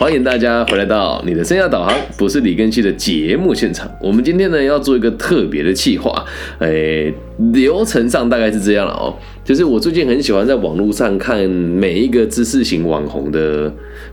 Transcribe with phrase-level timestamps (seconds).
[0.00, 3.86] 欢迎大家回来到你的生涯导航，不是李根熙的节目现场。
[4.00, 6.24] 我们今天呢要做一个特别的企划，
[6.60, 7.12] 诶，
[7.52, 9.14] 流程上大概是这样了哦。
[9.44, 13.70] 就是我最近很喜欢在网络上看每一个知识型网红的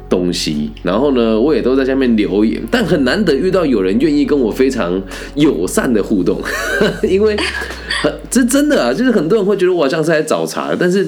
[0.09, 5.01] 东西，然后呢，我也都在下面留言，但很难得遇到有人愿意跟我非常
[5.35, 6.41] 友善的互动，
[7.09, 7.37] 因为
[8.29, 11.07] 这真的啊，就是很多人会觉得我好像是来找茬的，但是。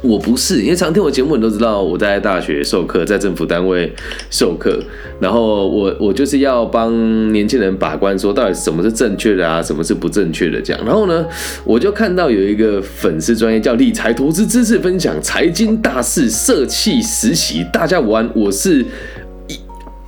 [0.00, 3.92] 我不是，因为常听我节目，你都知道我在大学授课，在政府单位
[4.30, 4.78] 授课，
[5.20, 10.80] 然后我我就是要帮年轻人把关，说到底什么是正确的啊，什么是不正确的这样。
[10.84, 11.26] 然后呢，
[11.64, 18.84] 我就看到有一个粉丝专业叫理财投资知识分享，财经大事社气实习，大家玩，我是
[19.48, 19.58] 一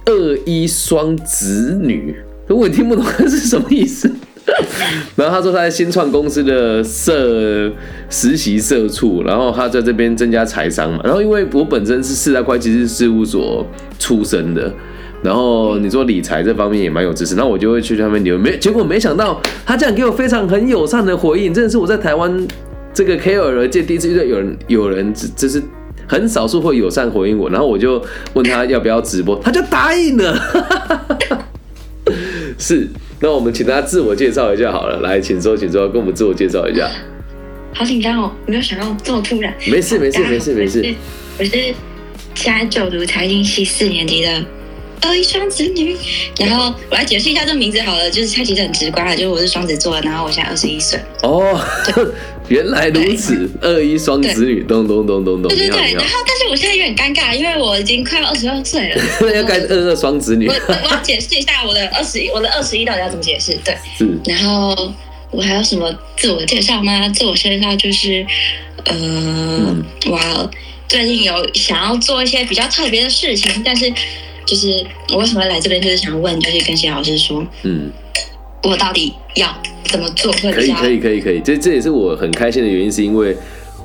[0.07, 2.15] 二一双子女，
[2.49, 4.09] 我也听不懂它是什么意思。
[5.17, 7.71] 然后他说他在新创公司的社
[8.09, 11.01] 实习社畜，然后他在这边增加财商嘛。
[11.05, 13.65] 然后因为我本身是四大会计师事务所
[13.99, 14.73] 出身的，
[15.23, 18.37] 然后你说理财这方面也蛮有知识，那我就会去他们留。
[18.39, 22.47] 没结果没想到他这样给我非常很友善的回应，真的是我在台湾
[22.93, 25.63] 这个 KOL 界第一次遇到有人有人就是
[26.09, 27.49] 很少数会友善回应我。
[27.51, 28.03] 然后我就
[28.35, 30.37] 问他要不要直播，他就答应了。
[32.59, 32.89] 是。
[33.23, 36.91] 那我们请大家自我介绍一下好了，来，请坐，请坐，跟我们自我介绍一下。
[37.75, 39.55] 好紧张哦，没有想到这么突然。
[39.67, 40.95] 没事，没事，没事，没事。
[41.39, 41.51] 我是
[42.35, 44.45] 现在就读财经系四年级的
[45.03, 45.97] 二一双子女。
[46.39, 50.99] 然后我来解释一下这个名字好了，就是它其实很直观了，就是我是双子座，然后我现在二十一岁。
[51.23, 51.61] 哦。
[52.49, 55.49] 原来如此，二一双子女，咚咚咚咚咚。
[55.49, 59.01] 对对对，然后但是我现在有点尴尬，因为我已经快要二十二岁了。
[59.33, 60.49] 要改二二双子女。
[60.49, 63.57] 我我要解释一下我的二十一，我的二十一到底要怎么解释？
[63.65, 64.19] 对，是。
[64.25, 64.93] 然后
[65.31, 67.09] 我还有什么自我介绍吗？
[67.11, 68.27] 自我介绍就是，
[68.87, 70.51] 呃，我
[70.89, 73.93] 最近有想要做一些比较特别的事情，但是
[74.51, 77.89] 就是我为什么来这边，就是想问，就是跟谢老师说，嗯。
[78.63, 79.49] 我到底要
[79.85, 80.31] 怎么做？
[80.33, 81.41] 可以，可以，可以，可以。
[81.41, 83.35] 这这也是我很开心的原因，是因为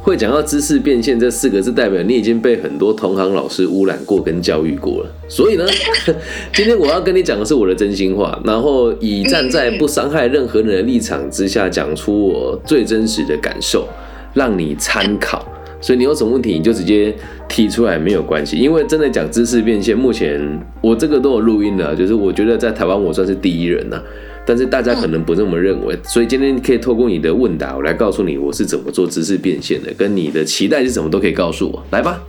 [0.02, 5.10] 会讲到知识变现这四个字，代表你已经被很多同行老师污染过跟教育过了。
[5.30, 5.66] 所以呢，
[6.54, 13.88] 今天我要跟你讲的是我的真心话，然后以站在不伤害任何人的立场之下，讲出我最真实的感受，
[14.34, 15.48] 让你参考。
[15.82, 17.14] 所以你有什么问题，你就直接
[17.48, 18.58] 提出来，没有关系。
[18.58, 24.02] 因为真的讲知识变现，目前我这个都有录音的，就是我觉得在台湾我算是第一人呐。
[24.48, 32.22] 但是大家可能不这么认为，所以今天可以透过你的问答，我来告诉你我是怎么做知识变现的，跟你的期待是什么都可以告诉我，来吧。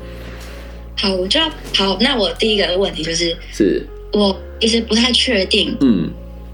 [0.96, 1.38] 好，我就
[1.74, 1.98] 好。
[2.00, 6.10] 那我第一个问题就是，是我其实不太确定，嗯，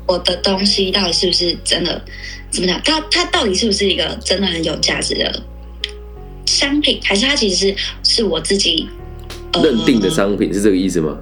[0.09, 2.03] 我的东西到底是不是真的
[2.51, 2.81] 怎么讲？
[2.85, 5.43] 它它到底是不是一个真的很有价值的
[6.53, 8.89] 商品，还是它其实是是我自己
[9.63, 10.53] 认定的商品？
[10.53, 11.17] 是这个意思吗？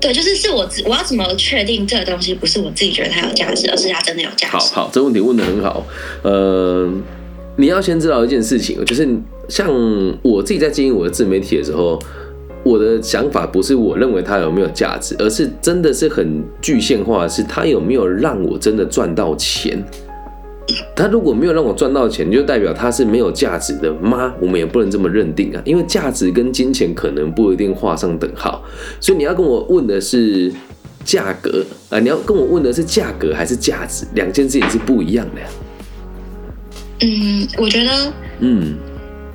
[0.00, 4.56] 对，就是是我我要怎么确定这个东西不是我自己觉得它有价值，而是它真的有价值？
[4.56, 5.86] 好好，这问题问的很好。
[6.22, 6.90] 呃，
[7.56, 9.06] 你要先知道一件事情，就是
[9.48, 9.68] 像
[10.22, 11.98] 我自己在经营我的自媒体的时候，
[12.64, 19.84] 我的想法不是我认为它有没有价值，而是真的是很具象化，是它有没有让我真的赚到钱。
[20.94, 24.34] 他如果没有让我赚到钱，就代表他是没有价值的吗？
[24.40, 28.62] 我们也不能这么认定啊，因为价值跟金钱可能不一定画上等号。
[29.00, 30.52] 所以你要跟我问的是
[31.04, 35.46] 价格啊，你要跟我问的是价格还是价值，两件事情是不一样的呀。
[37.00, 38.76] 嗯，我觉得，嗯，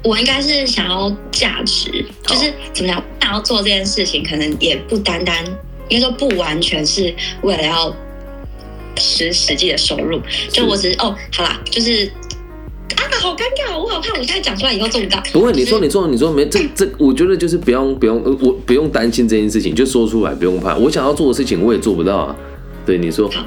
[0.04, 5.44] 我应该是想要价值，就是怎么样想要做这件事情，可能也不单单，
[5.90, 7.96] 应该说不完全是为了要。
[8.98, 10.20] 实实际的收入，
[10.50, 12.06] 就我只是哦，好啦，就是
[12.96, 15.22] 啊，好尴尬，我好怕，我现在讲出来以后做不到。
[15.34, 20.76] 不会，你说，你说，你说没这这，我觉得就是不用不用，我不用担心这件事情，就说出来，不用怕。
[20.76, 22.36] 我想要做的事情，我也做不到啊。
[22.86, 23.30] 对，你说。
[23.30, 23.44] 好，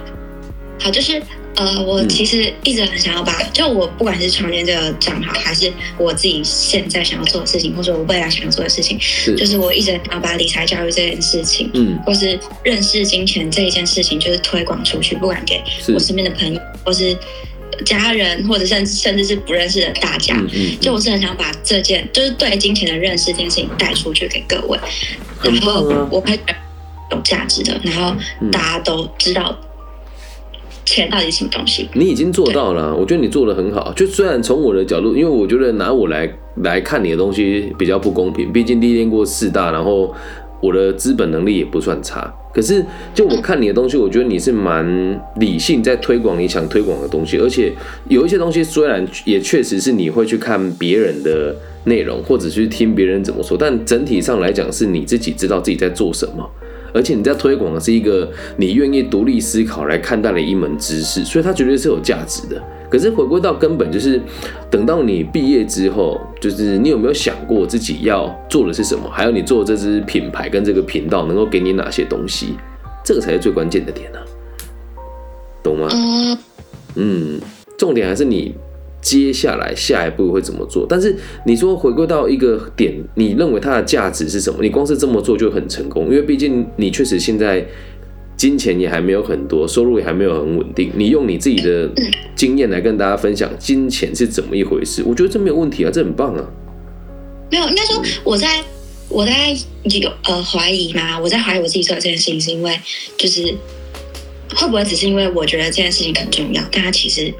[0.79, 1.23] 好，就是。
[1.57, 8.97] 呃，我其实一直很想要把，就我不管是创建这个账号，还是我自己现在想要做的事情，或者我未来想要做的事情，
[9.37, 15.61] 就是我一直想要把理财教育这件事情，嗯，或是认识金钱这一件事情，就是推广出去，不管给
[15.93, 17.19] 我身边的朋友，或是
[17.85, 24.79] 家人，或者甚甚至是不认识的大家，嗯，就我是很想把这件，就是对金钱的认识这件事情带出去给各位，
[25.43, 26.39] 然后我会
[27.11, 28.15] 有价值的，然后
[28.53, 29.59] 大家都知道。
[30.95, 31.89] 钱到底什么东西？
[31.95, 33.93] 你已经做到了，我觉得你做的很好。
[33.95, 36.31] 就虽然从我的角度，因为我觉得拿我来
[36.63, 40.15] 来看你的东西比较不公平，毕竟历练过四大，然后
[40.61, 42.35] 我的资本能力也不算差。
[42.55, 47.39] 可是，就我看你的东西，我觉得你是蛮理性，在推广你想推广的东西。
[47.39, 47.73] 而且
[48.09, 51.55] 有一些东西，虽然也确实是你会去看别人的
[51.85, 56.51] 内容，或者去听别人怎么说，但整体上来讲，是你自己知道自己在做什么。
[56.95, 62.63] 而且你在推广的是一个你愿意独立思考来看待的一门知识，所以它绝对是有价值的。
[62.91, 64.21] 可是回归到根本，就是
[64.71, 69.09] 等到你毕业之后，就是你有没有想过自己要做的是什么？
[69.11, 72.57] 还有你做这支品牌跟这个频道能够给你哪些东西？
[73.05, 74.19] 这个才是最关键的点呢，
[75.63, 75.89] 懂吗？
[76.95, 77.39] 嗯，
[77.77, 78.55] 重点还是你。
[79.01, 80.85] 接下来下一步会怎么做？
[80.89, 81.17] 但是
[81.47, 84.59] 你说回归到一个点，你认为它的价值是什么？
[84.61, 87.65] 你光是这么做就很成功，因为毕竟你确实现在
[88.37, 90.91] 金钱也还没有很多，收入也还没有很稳定。
[90.97, 91.89] 你用你自己的
[92.35, 96.45] 经验来跟大家分享金钱是怎么一回事，我觉得这没有问题啊，这很棒啊。
[97.51, 98.63] 没有，应该说我在
[99.09, 99.53] 我在
[99.85, 102.79] 有呃怀疑嘛，我在怀疑我自己做的这件事情是因为
[103.17, 103.43] 就是
[104.57, 107.33] 会不会只是因为我觉得这件事情很重要，但它其实。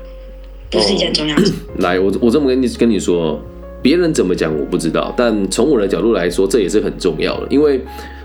[0.71, 1.53] 不是一件重要事。
[1.79, 3.41] 来，我我这么跟你跟你说，
[3.83, 7.47] 别人怎么讲我不知道，但从我的角度来说，这也是很重要的。
[7.51, 7.81] 因为，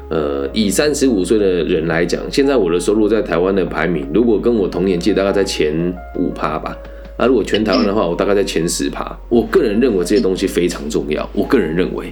[0.09, 6.77] 呃，以三十五岁的人来讲，现在我的收入在台湾的排名，如果跟我同年纪，大概在前五趴吧。
[7.15, 9.15] 啊，如果全台湾的话，我大概在前十趴。
[9.29, 12.11] 我个人认为这些东西非常重要，我个人认为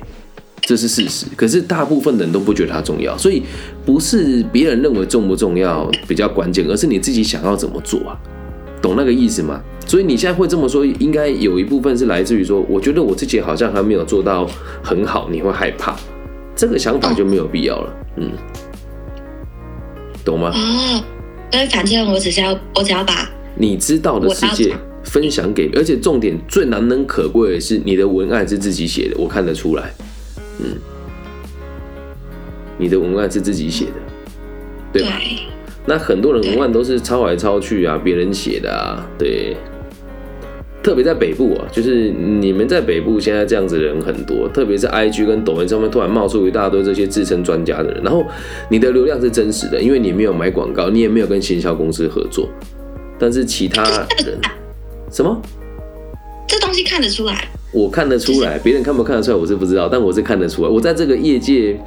[0.61, 1.25] 这是事实。
[1.35, 3.41] 可是大部分人都不觉得它重要，所以
[3.83, 8.15] 不是别人认为重不重要比较关键，而是你自己想要怎么做啊？
[8.81, 9.61] 懂那个意思吗？
[9.85, 14.49] 所以你现在会这么说，应该有一部分是来自于说，我觉得我自己好像还没有做到
[14.81, 15.95] 很好，你会害怕，
[16.55, 18.31] 这个想法就没有必要了，嗯，
[20.23, 20.51] 懂吗？
[20.53, 21.03] 哦，
[21.51, 24.73] 因为反正我只是要，我只要把你知道的世界
[25.03, 29.91] 分享给，而且重点最难能可贵的是，你的文案是自己写的，我看得出来，
[30.59, 30.77] 嗯，
[32.77, 33.91] 你的文案是自己写的，
[34.93, 35.19] 对吧？
[35.85, 39.55] 那很多人文案都是抄来抄去啊，别人写的啊，对。
[40.83, 48.25] 特别在北部啊，就是你们在北部现在这样子的人很多，特别是 IG 跟抖音上面突然冒出一大堆这些自称专家的人，然后
[48.67, 52.49] 你的流量是真实的，因为你没有买广告，你也没有跟行销公司合作，
[53.19, 54.39] 但是其他人
[55.11, 55.39] 什么？
[56.47, 57.47] 这东西看得出来？
[57.71, 60.67] 我看得出来，别人看不看得出来我是不知道，但我是看得出来。
[60.67, 61.79] 我在这个业界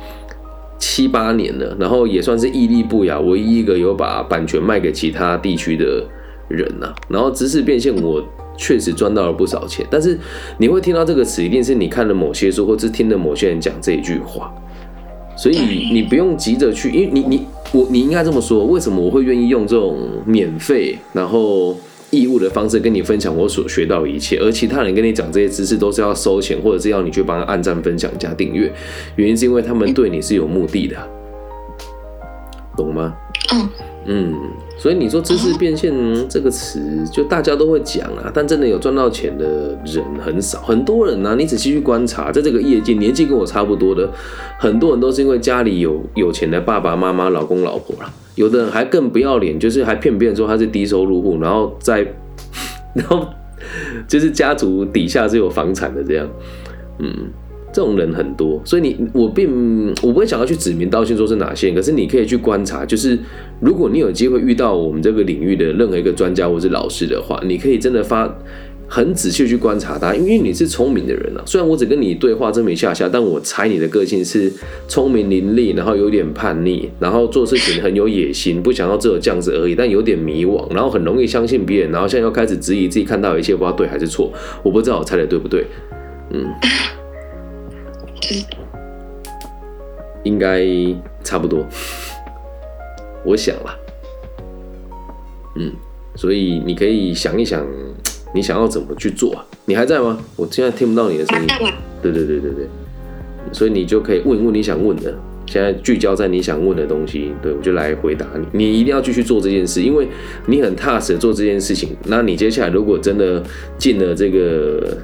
[0.86, 6.04] 七八年了，然后也算是屹立不摇，唯一一个有把版权卖给其他地区的
[6.48, 6.92] 人呐。
[7.08, 8.22] 然后知识变现我。
[8.56, 10.16] 确实赚到了不少钱，但是
[10.58, 14.54] 你会听到这个词，一定是你看了某些书，或是听了某些人讲这一句话，
[15.36, 15.58] 所以
[15.92, 17.42] 你不用急着去，因为你你
[17.72, 21.76] 我你应该这么说，为什么我会愿意用这种免费然后
[22.10, 28.72] 义务的方式跟你分享我所学到的一切，而其他人跟你讲这些知识都是要收钱，或者是要你去帮他按赞、分享、加订阅，
[29.16, 30.96] 原因是因为他们对你是有目的的，
[32.76, 33.14] 懂吗？
[33.52, 33.68] 嗯
[34.06, 34.34] 嗯。
[34.76, 35.94] 所以你说知识变现
[36.28, 36.80] 这个词，
[37.10, 40.60] 就大家都会讲啊，但真的有赚到钱的人很少。
[40.62, 44.10] 很多人呢，你仔细去观察，在这个业界，年纪跟我差不多的，
[44.58, 48.12] 很多人都是因为家里有有钱的爸爸妈妈、老公老婆啦。
[48.34, 52.06] 有的人还更不要脸，就是还骗别人说他是低收入户，然后在，
[52.94, 53.26] 然后
[54.06, 56.28] 就是家族底下是有房产的这样，
[56.98, 57.10] 嗯。
[57.72, 63.18] 这种人很多，所以你我并我不会想要去指名道姓说是哪些，可是你可以去观察，就是
[63.58, 68.32] 如果你有机会遇到我们这个领域的任何一个专家或是老师的话，你可以真的发
[68.88, 71.42] 很仔细去观察他，因为你是聪明的人啊。
[71.46, 74.52] 虽然我只跟你对话这么一下下，但我猜你的个性是
[74.86, 84.32] 聪明伶俐，然后有点叛逆，然后做事情很有野心，不想要只有这样子而已，但有点迷惘，然后很容易相信别人，然后现在又开始质疑自己看到一切不知道对还是错。
[84.62, 85.66] 我不知道我猜的对不对，
[86.30, 86.46] 嗯。
[90.24, 90.64] 应该
[91.22, 91.66] 差不多，
[93.26, 93.78] 我想了，
[95.56, 95.70] 嗯，
[96.14, 97.62] 所以你可以想一想，
[98.34, 99.46] 你想要怎么去做啊？
[99.64, 100.18] 你还在吗？
[100.36, 101.46] 我现在听不到你的声音。
[102.02, 102.66] 对对对对对，
[103.52, 105.14] 所以你就可以问一问你想问的，
[105.46, 108.46] 现在聚焦在你想问的东西，对我就来回答你。
[108.52, 110.08] 你一定要继续做这件事，因为
[110.46, 111.96] 你很踏实做这件事情。
[112.06, 113.42] 那你接下来如果真的
[113.78, 114.98] 进了这个。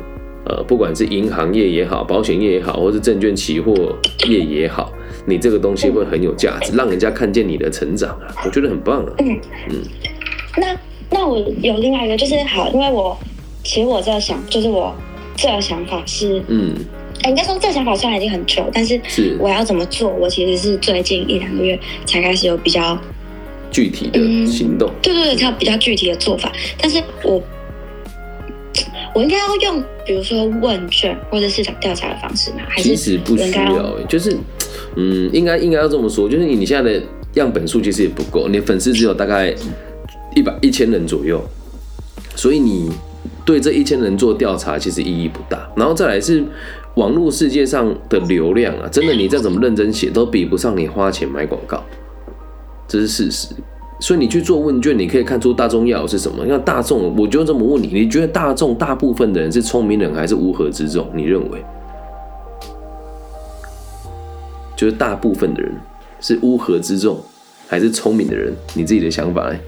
[0.47, 3.95] 呃，不管是银行业也好，保险业也好，或是证券期货
[4.27, 4.91] 业也好，
[5.27, 9.13] 你这个东西会很有价值，让人家看见你的成长啊，我觉得很棒啊。
[9.19, 9.77] 嗯嗯。
[10.57, 10.75] 那
[11.11, 13.17] 那我有另外一个，就是好，因为我
[13.65, 14.95] 其实我在想，就是我
[15.37, 16.75] 这个想法是，嗯，
[17.23, 22.99] 哎应该说这个想法虽然已经很久，但是是我要怎么做，我其实是最近一两个月才开始有比较
[23.71, 24.91] 具体的行动。
[25.03, 27.43] 对对对，才有比较具体的做法，但是我。
[29.13, 32.59] 我应该要用，比如说问卷或者市场调查的方式吗？
[32.69, 34.39] 还是其实不需要，就是
[34.95, 37.03] 嗯，应该应该要这么说，就是你现在的
[37.35, 39.53] 样本数其实也不够，你粉丝只有大概
[40.35, 41.41] 一百一千人左右，
[42.35, 42.91] 所以你
[43.45, 45.69] 对这一千人做调查其实意义不大。
[45.77, 46.45] 然后再来是
[46.95, 51.83] 网络世界上的流量啊，真的你再怎么认真写，都比不上你花钱买广告，
[52.87, 53.49] 这是事实。
[53.99, 56.43] 所以你去做问卷，你可以看出大众要的是什么。
[56.47, 61.07] 那大众，我就这么问你，你觉得大众大部分的人是聪明人还是乌合之众？
[61.15, 61.63] 你认为？
[64.75, 65.71] 就是大部分的人
[66.19, 67.21] 是乌合之众，
[67.69, 68.55] 还是聪明的人？
[68.73, 69.59] 你自己的想法呢？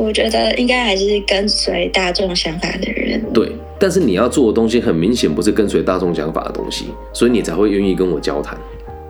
[0.00, 3.20] 我觉得应该还是跟随大众想法的人。
[3.32, 8.58] 对，但是你要做的东西很明显不是跟随大众想法的东西，所以你才会愿意跟我交谈，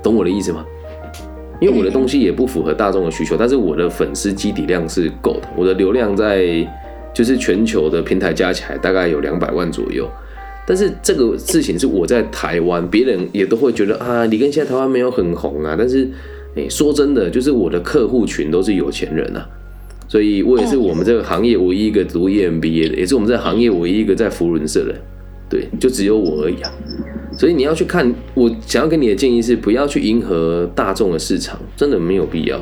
[0.02, 0.64] 懂我的意思吗？
[1.60, 6.66] 因为我的东西也不符合大众的需求，但是我的粉丝基底量是够的，我的流量在
[7.12, 10.08] 就是全球的平台加起来大概有两百万左右。
[10.66, 15.74] 但是这个事情是我在台湾，别人也都会觉得啊，你跟现在台湾没有很红啊。
[15.76, 16.08] 但是，
[16.54, 19.46] 哎，说真的，就是我的客户群都是有钱人啊，
[20.10, 24.92] 所以我也是我们这个行业唯一一个读 EMBA 的，也是我们这个行业唯一一个在福伦社的，
[25.48, 26.72] 对，就只有我而已啊。
[27.38, 32.58] 所以你要去看，我想要给你的建议是，不要去迎合大众的市场，真的没有必要。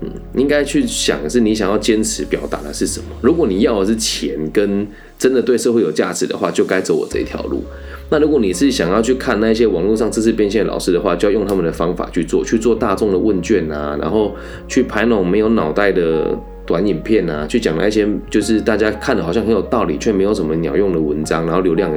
[0.00, 3.06] 嗯，应该去想的是你想要坚持表达的是什么。
[3.20, 4.86] 如果你要的是钱跟
[5.18, 7.64] 真的对社会有价值的话，就该走我这一条路。
[8.08, 14.34] 那如果你是想要去看那些网络上知识变现老师的话，就要用他们的方法去做，去做大众的问卷啊，然后
[14.68, 16.38] 去拍那种没有脑袋的
[16.72, 21.92] 短影片啊，去讲那些就是大家看的好像很有道理却没有什么鸟用的文章，然后流量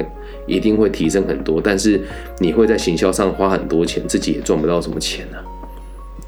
[0.46, 1.98] 一定会提升很多，但是
[2.40, 5.40] 你会在行销上花很多钱，自己也赚不到什么钱啊。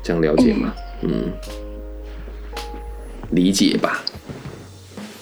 [0.03, 0.73] 这样了解吗？
[1.03, 1.31] 嗯。
[3.33, 4.03] 理解吧。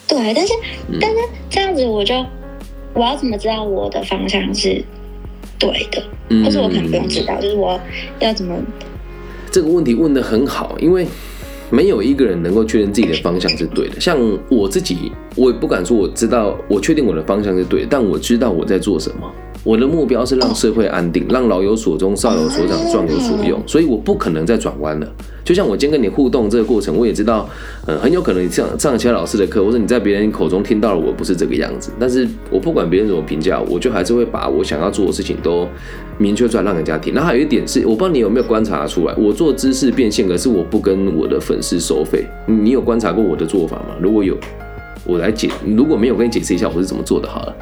[0.07, 0.53] 对，但是
[1.01, 1.17] 但是
[1.51, 2.15] 这样子，我就
[2.95, 4.81] 我要怎么知道我的方向是
[5.59, 6.01] 对的？
[6.45, 7.77] 或者我可能不用知道，就是我
[8.21, 8.57] 要怎么？
[9.51, 11.05] 这个问题问的很好，因为
[11.71, 14.01] 没有一个人能够确认自己的方向是对的。
[14.01, 14.19] 像
[14.49, 19.33] 我自己，我也不敢说我知道，我确定我的方向是对，但我知道我在做什么。
[19.67, 25.13] 我的目标是让社会安定，让老有所终，少有所长，壮有所用，所以我不可能再转弯了。
[25.45, 27.49] 就像我今天跟你互动这个过程，我也知道，
[27.89, 35.67] 嗯，很有可能你上上其他老师的课，或者你在别人口中听到了我不是这个样子，但是我不管别人怎么评价，我就还是会把我想要做的事情都
[36.17, 37.13] 明确出来让人家听。
[37.13, 42.25] 那还有一点是，我不知道你有没有观察出来，我做知识变现，可是我不跟我的粉丝收费。
[42.47, 43.97] 你有观察过我的做法吗？
[44.01, 44.37] 如果有，
[45.05, 47.57] 我来解；如果没有，跟你解释一下我是怎么做的好了。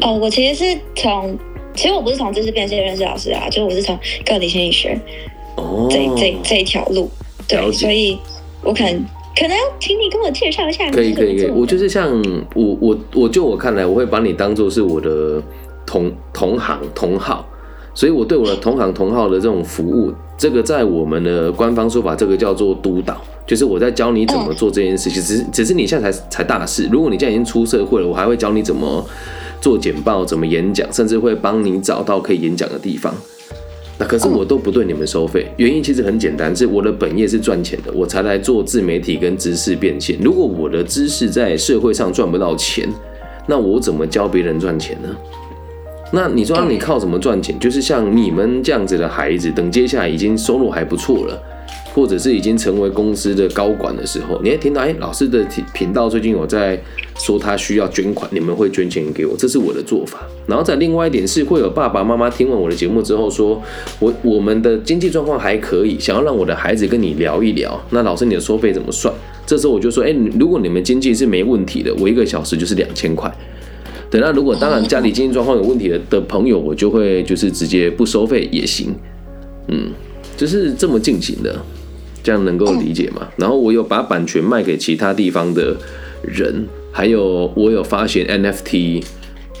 [0.00, 1.36] 哦，我其实是从，
[1.74, 4.98] 其实我不是从知识变现认识老师啊，就是我是从个体心理学，
[5.56, 7.10] 哦，这这这一条路，
[7.48, 8.18] 对，所以
[8.62, 9.04] 我可能
[9.36, 10.88] 可能要请你跟我介绍一下。
[10.90, 12.10] 可以可以可以，我就是像
[12.54, 15.42] 我我我就我看来，我会把你当做是我的
[15.84, 17.44] 同同行同号，
[17.94, 29.06] 所以我对我的同行同号的这种服务，这个在我们的官方说法，这个叫做督导，就是我在教你怎么做这件事情，只是只是你现在才才大四，如果你现在已经出社会了，我还会教你怎么。
[29.60, 33.14] 做简报怎么演讲，甚至会帮你找到可以演讲的地方。
[33.98, 40.16] 那可是我都不对你们收费，原因其实很简单，是我的本业是赚钱的，我才来做自媒体跟知识变现。
[40.22, 42.88] 如果我的知识在社会上赚不到钱，
[43.46, 45.14] 那我怎么教别人赚钱呢？
[46.12, 47.58] 那你说你靠什么赚钱？
[47.58, 51.42] 就是像你们这样子的孩子，等接下来已经收入还不错了。
[51.92, 56.80] 或者是已经成为公司的高管的时候，你会听到哎，老师的频道最近有在
[57.16, 60.20] 说他需要捐款，你们会捐钱给我，这是我的做法。
[60.46, 63.60] 然后在另外一点是，会有爸爸妈妈听完我的节目之后说，
[63.98, 67.80] 我我们的经济状况还可以，想要让我的孩子跟你聊一聊。
[67.90, 69.12] 那老师你的收费怎么算？
[69.44, 73.28] 这时候我就说，哎，如果你们经济是没问题的，我一个小时就是两千块。
[74.10, 78.94] 等那如果当然家里经济状况有问题的的朋友，我就会就是直接不收费也行。
[79.68, 79.90] 嗯，
[80.36, 81.56] 就是这么进行的。
[82.22, 83.26] 这样能够理解吗？
[83.38, 85.74] 然后我有把版权卖给其他地方的
[86.22, 89.02] 人，还有我有发行 NFT，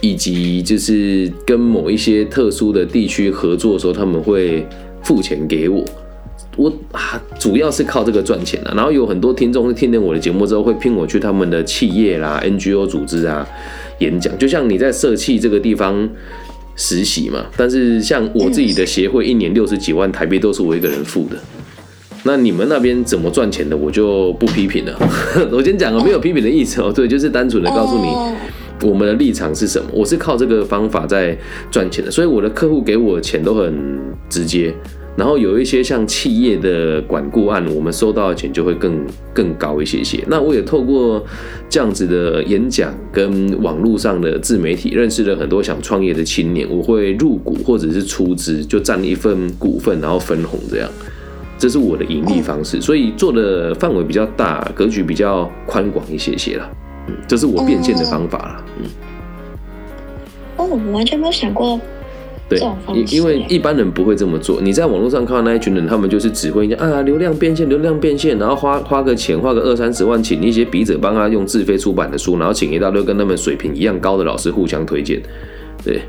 [0.02, 4.66] 以及就是跟某一些特殊的地区合作的时候，他们会
[5.02, 5.82] 付钱给我。
[6.60, 8.70] 我啊，主要是靠这个赚钱的。
[8.76, 13.46] 然后有很多听众会听了我的节目之后，会聘我去他们的企业啦、NGO 组织啊
[14.00, 14.36] 演讲。
[14.36, 16.06] 就像你在社企这个地方
[16.76, 21.36] 实习嘛，但是像我自己的协会，一年六十几万台币都是我一个人付的。
[22.24, 24.94] 那你们那边怎么赚钱的，我就不批评了。
[25.50, 29.88] 我先讲个没有批评的意思哦，对，就是单纯的告诉你我们的立场是什么。
[29.94, 31.34] 我是靠这个方法在
[31.70, 33.98] 赚钱的，所以我的客户给我钱都很
[34.28, 34.74] 直接。
[35.20, 40.24] 然后有一些像企业的管顾案，我们收到的钱就会更更高一些些。
[40.28, 41.22] 那我也透过
[41.68, 46.66] 这样子的演讲跟网络上的自媒体，认识了很多想创业的青年。
[46.70, 50.88] 我会入股或者是出资，就占一份股份，然后分红这样。
[51.58, 56.66] 这是我的盈利方式，所以做的范围比较大，格局比较宽广一些些啦。
[57.08, 58.64] 嗯，这是我变现的方法啦。
[58.78, 58.84] 嗯。
[60.56, 61.78] 哦，我完全没有想过。
[62.50, 62.58] 对，
[62.92, 64.60] 因因为一般人不会这么做。
[64.60, 75.22] 你在网络上看到那一群人，他们就是只会啊流量变现，流量变现，然后花花个钱，花个二三十万，请一些笔者帮他用自费出版的书，然后请一大堆跟他们水平一样高的老师互相推荐，
[75.84, 76.00] 对，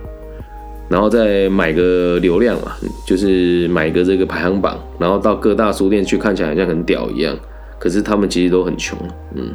[0.90, 2.72] 然后再买个流量嘛，
[3.06, 7.38] 就是买个这个排行榜，然后到各大书店去，看起来好像很屌一样，
[7.78, 8.98] 可是他们其实都很穷，
[9.36, 9.54] 嗯。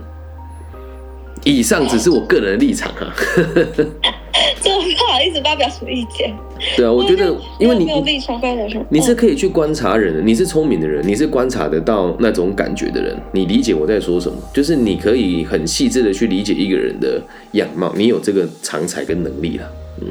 [1.47, 3.07] 以上只是我个人的立场哈，
[4.61, 6.35] 就不好意思发表什么意见。
[6.77, 17.23] 对啊，我觉得因为你没有立场发表什么，你是可以去观察人的，你是聪明的人，你是观察得到那种感觉的人，你理解我在说什么，就是你可以很细致的去理解一个人的
[17.53, 19.71] 样貌，你有这个长才跟能力了。
[20.01, 20.09] 嗯，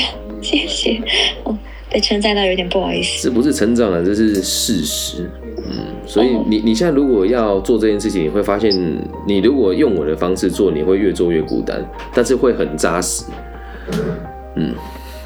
[0.40, 0.98] 谢谢，
[1.44, 1.54] 哦，
[1.90, 3.28] 被称赞到有点不好意思。
[3.28, 5.30] 这不是成长了，这是事实。
[5.70, 8.72] 嗯，所以你你现在如果要做这件事情，你会发现，
[9.26, 11.84] 你如果用我的方式做，你会越做越孤单，
[12.14, 13.24] 但是会很扎实。
[14.56, 14.74] 嗯，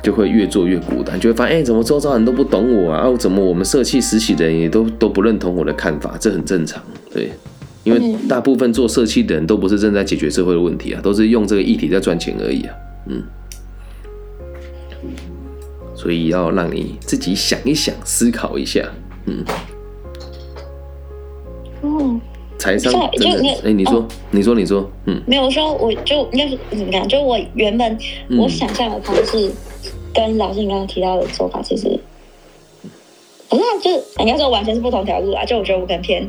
[0.02, 3.06] 就会越做越孤单，就会发现，哎，怎么周遭人都不懂我啊？
[3.06, 6.16] 哦，怎么我们社气实习的人也都都不认同我的看法？
[6.18, 6.82] 这很正常，
[7.12, 7.30] 对，
[7.84, 12.74] 因为大部分做社气的人都不是正在解决社会的问题啊，都是用这个议题在赚钱而已啊。
[13.06, 13.22] 嗯，
[15.94, 18.84] 所以要让你自己想一想，思考一下，
[19.26, 19.44] 嗯。
[21.82, 22.20] 哦，
[22.58, 27.06] 财商真的哎，你说，你说，你说，嗯，没有，我说我就应该是怎么讲？
[27.06, 27.98] 就我原本
[28.38, 29.50] 我想象的方式，
[30.14, 31.98] 跟老师你刚刚提到的做法，其实
[33.48, 35.44] 不是，就是应该说完全是不同条路啊。
[35.44, 36.22] 就我觉得我可能偏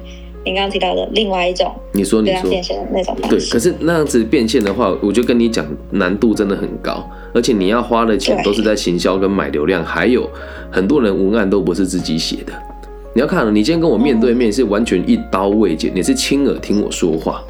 [0.43, 10.27] 你刚刚提到的另外一种，你说你说变现的那种对，可是那样子变现的话，我就跟你讲，难度真的很高，而且你要花的钱都是在行销跟买流量，还有
[10.72, 12.51] 很多人文案都不是自己写的。
[13.15, 17.43] 你要看，你今天跟我面对面是完全一刀未剪，你是亲耳听我说话。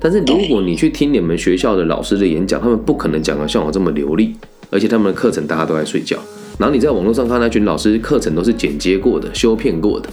[0.00, 4.34] 但是如果你去听你们学校的老师的演讲，他们不可能讲的像我这么流利，
[4.70, 6.16] 而且他们的课程大家都在睡觉。
[6.58, 10.08] 然后你在网络上看那群老师课程都是剪接过的、修片过的，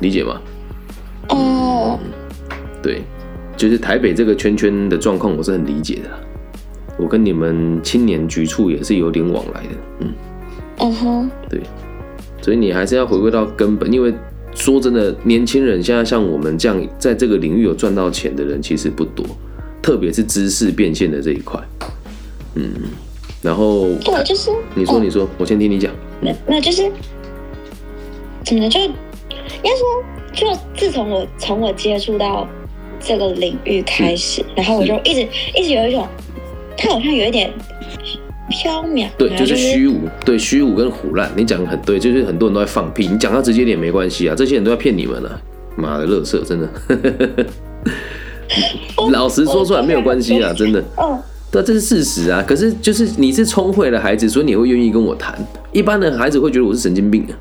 [0.00, 0.40] 理解吗？
[1.30, 1.98] 哦，
[2.80, 3.02] 对，
[3.56, 6.10] 就是台北这个圈圈的状况，我是很理解的。
[6.96, 10.12] 我跟你们青年局处也是有点往来的，嗯，
[10.78, 11.60] 嗯哼，对。
[12.40, 14.12] 所以你还是要回归到根本，因为
[14.54, 19.24] 说真的，年轻人现在像我们这样在这个领域有赚到钱的人其实不多，
[19.82, 21.60] 特别是知识变现的这一块。
[22.54, 22.72] 嗯，
[23.42, 25.92] 然后对，就是你说你说，我先听你讲。
[26.20, 26.90] 那那就是
[28.44, 28.92] 怎么就应
[29.62, 32.48] 该说，就自从我从我接触到
[32.98, 36.08] 这个领域开始，然后我就一直一直有一种，
[36.76, 37.52] 他好像有一点。
[38.48, 45.40] 飘渺，对，就是虚无，对，虚无跟胡乱，你讲的很对，就是很多人都在放屁，你讲到直接点没关系啊，这些人都在骗你们了，
[45.76, 46.68] 妈的，乐色，真的，
[49.12, 51.18] 老实说出来没有关系啊，真的，嗯，
[51.50, 55.38] 对，这是事实啊，可是就是你是聪慧的孩子，所以你会愿意跟我谈，
[55.72, 57.36] 一般的孩子会觉得我是神经病啊，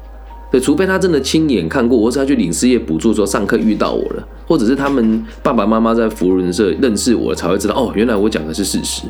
[0.51, 9.03] 对，除非他真的亲眼看过，或是他去领事业补助时候上课遇到我了，或者是他们爸爸妈妈在福伦社认识我，才会知道哦，原来我讲的是事实。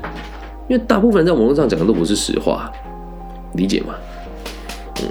[0.68, 2.72] 因为大部分人在网络上讲的都不是实话，
[3.54, 3.94] 理解吗？
[5.02, 5.08] 嗯，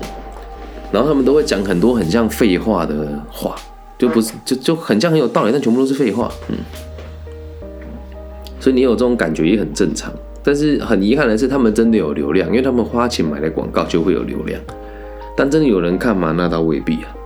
[0.93, 2.95] 然后他们都会讲很多很像废话的
[3.31, 3.57] 话，
[3.97, 6.31] 就不是就就很像很有道理，但全部都是废话。
[6.49, 6.57] 嗯，
[8.61, 10.13] 所以你有这种感觉也很正常。
[10.43, 14.61] 但是很遗憾的是，他们真的有流量，因为他们花钱买的广告就会有流量。
[15.37, 16.33] 但真的有人看吗？
[16.37, 17.17] 那倒未必啊。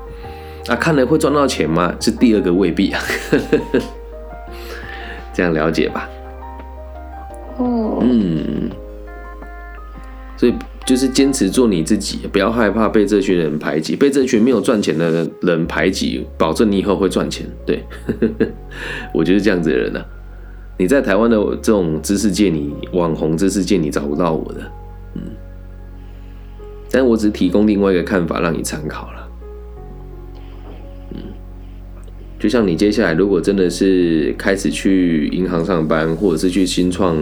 [0.68, 1.94] 啊，看了会赚到钱吗？
[2.00, 3.02] 是第二个未必啊。
[5.34, 6.08] 这样了解吧。
[7.58, 8.70] 嗯，
[10.36, 10.54] 所以
[10.86, 17.46] 就是坚持做你自己，不要害怕被这群人排挤，被这群没有赚钱的人排挤，保证你以后会赚钱。
[17.66, 17.84] 对，
[19.14, 20.02] 我就是这样子的人呢。
[20.78, 24.60] 你在台湾的这种知识界，你网红知识界，你找不到我的。
[25.14, 25.22] 嗯，
[26.90, 29.28] 但我只提供另外一个看法让你参考了。
[32.40, 37.14] 就像你接下来如果真的是开始去银行上班，或者是去新创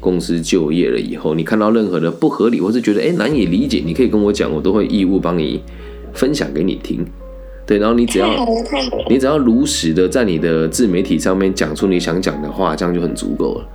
[0.00, 5.62] 公司就业了以后，你看到任何的不合理，或是觉得哎难以理解，你可以跟我讲，我都会义务帮你
[6.12, 7.06] 分享给你听。
[7.64, 8.28] 对，然后你只要
[9.08, 13.68] 你只要如实的在你的自媒体上面讲出你想讲的话，这样就很足够了。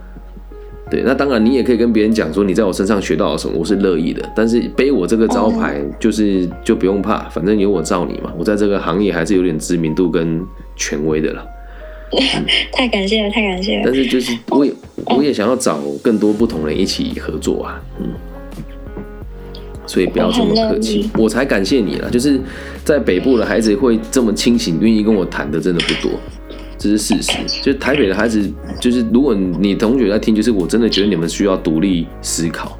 [0.92, 4.22] 对，那当然你也可以跟别人讲说你在我身上学到了什么，我是乐意的。
[4.36, 8.32] 但是背我这个招牌，就是就不用怕，反正有我罩你嘛。
[8.38, 11.44] 我在这个行业还是有点知名度跟权威的了。
[12.74, 13.84] 太感谢了，太感谢了。
[13.86, 14.74] 但是就是我也
[15.06, 18.10] 我也想要找更多不同人一起合作啊，嗯。
[19.88, 22.10] 所以不要这么客气，我才感谢你了。
[22.10, 22.40] 就是
[22.86, 26.18] 在北部的孩子会这么清醒，愿意跟我谈的真的不多，
[26.82, 27.62] 这是事实。
[27.62, 32.76] 就台北的孩子，就是如果你同学在听，就是我真的觉得你们需要独立思考，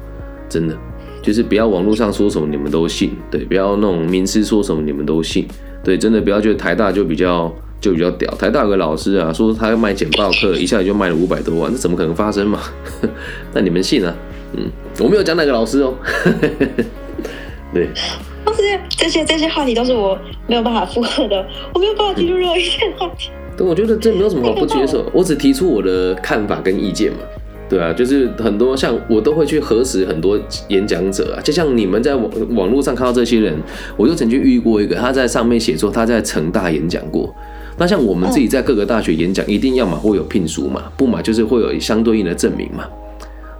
[0.48, 0.76] 真的，
[1.22, 5.46] 就是不要网络上说什么你们都信，对，不要那种名师说什么你们都信，
[5.84, 8.28] 对，真的不要觉得台大就比较就比较屌。
[8.32, 12.58] 台大有个老师啊，说他要卖简报课，一下子就卖了五百多万，这怎么可能发生嘛？
[13.54, 14.12] 那你们信啊？
[14.56, 15.94] 嗯，我没有讲哪个老师哦。
[17.72, 17.88] 对，
[18.98, 23.30] 这些这些话题都是我没有办法附和的，我没有办法提出任何一件话题。
[23.56, 27.18] 对，我觉得这没有什么好不接受，我只提出我的看法跟意见嘛。
[27.68, 30.38] 对啊，就是很多像我都会去核实很多
[30.68, 33.56] 演讲者啊，就像你们在网网络上看到这些人，
[33.96, 37.34] 我就曾经遇过一个，他在上面写说他在成大演讲过。
[37.78, 42.84] 那像我们自己在各个大学演讲，一定要嘛会有聘书嘛，不嘛就是会有相对应的证明嘛。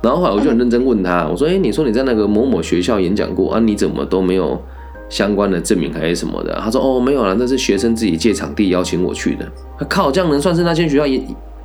[0.03, 3.61] 然后后来我就很认真问他，我说：“哎，你说你在那个某某学校演讲过啊？
[3.61, 4.61] 你怎么都没有
[5.13, 9.47] 相关的证明还是什么的？”他说：“哦，没有了，那是学生自己借场地邀请我去的。”
[9.89, 11.05] 靠，这样能算是那间学校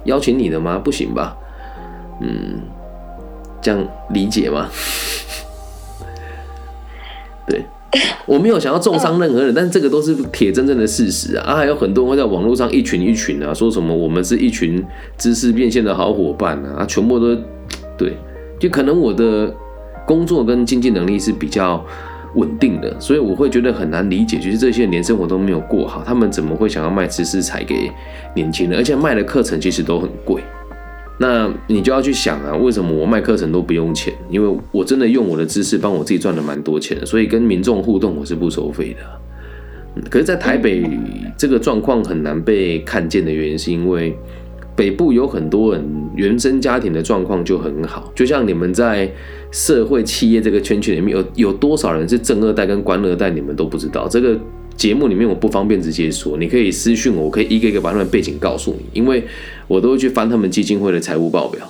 [0.03, 0.77] 邀请你的吗？
[0.77, 1.38] 不行吧？
[2.19, 2.60] 嗯，
[3.62, 4.67] 这样理解吗？
[7.47, 7.63] 对，
[8.25, 11.53] 我没有想要重伤任何人，但这个都是铁铮铮的事实啊！
[11.53, 14.86] 啊，还有很多人会在网络上一群一群啊，说什么我们是一群
[15.17, 17.33] 知识变现的好伙伴啊，全部都
[17.97, 18.17] 对。
[18.60, 19.53] 就可能我的
[20.05, 21.86] 工作跟经济能力是比较
[22.38, 27.91] 稳定的，所以我会觉得很难理解，就是这些人连生活都没有过好，他们怎么会想要卖知识才给
[28.34, 28.80] 年轻人？
[28.80, 30.41] 而且卖的课程其实都很贵。
[31.19, 34.13] 那你就要去想啊，为什么我卖课程都不用钱？
[34.30, 40.02] 因为我真的用我的知识帮我自己赚了蛮多钱的，所以跟民众互动我是不收费的。
[40.10, 40.88] 可是，在台北
[41.36, 44.15] 这个状况很难被看见的原因，是因为。
[44.77, 45.83] 北部有很多人
[46.15, 49.11] 原生家庭的状况就很好，就像你们在
[49.51, 54.07] 社会企业这个圈圈里面有有多少人是正二代跟官二代，你们都不知道。
[54.07, 54.37] 这个
[54.75, 59.23] 节目里面我不方便直接说，你可以私讯我，我可以一个一个把他们背景告诉你，因为
[59.67, 61.67] 我都会去翻他们基金会的财务报表。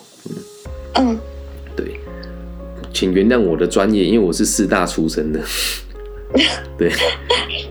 [0.96, 1.18] 嗯，
[1.78, 1.86] 对，
[2.92, 5.40] 请原谅我的专业，因为我是四大出身的。
[6.78, 6.92] 对，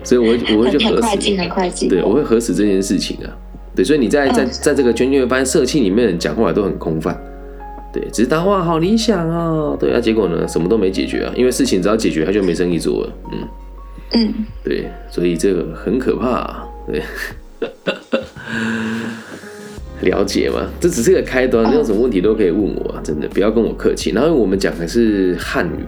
[0.03, 3.29] 所以我我会去核实，对，我会核实这件事情啊。
[3.77, 7.15] 对，所以你在在在这个圈圈会发现，社气里面人讲话都很空泛，
[7.93, 13.47] 对，只是他哇好理想哦，对啊，结果呢什么都没解决啊，因为事情只要解决，他就没生意做了，嗯
[14.13, 17.03] 嗯，对，所以这个很可怕，对，
[20.09, 20.67] 了解吗？
[20.79, 24.09] 这只是个开端，你有什么问题都可以问我，真的不要跟我客气。
[24.09, 25.85] 然后我们讲的是汉语。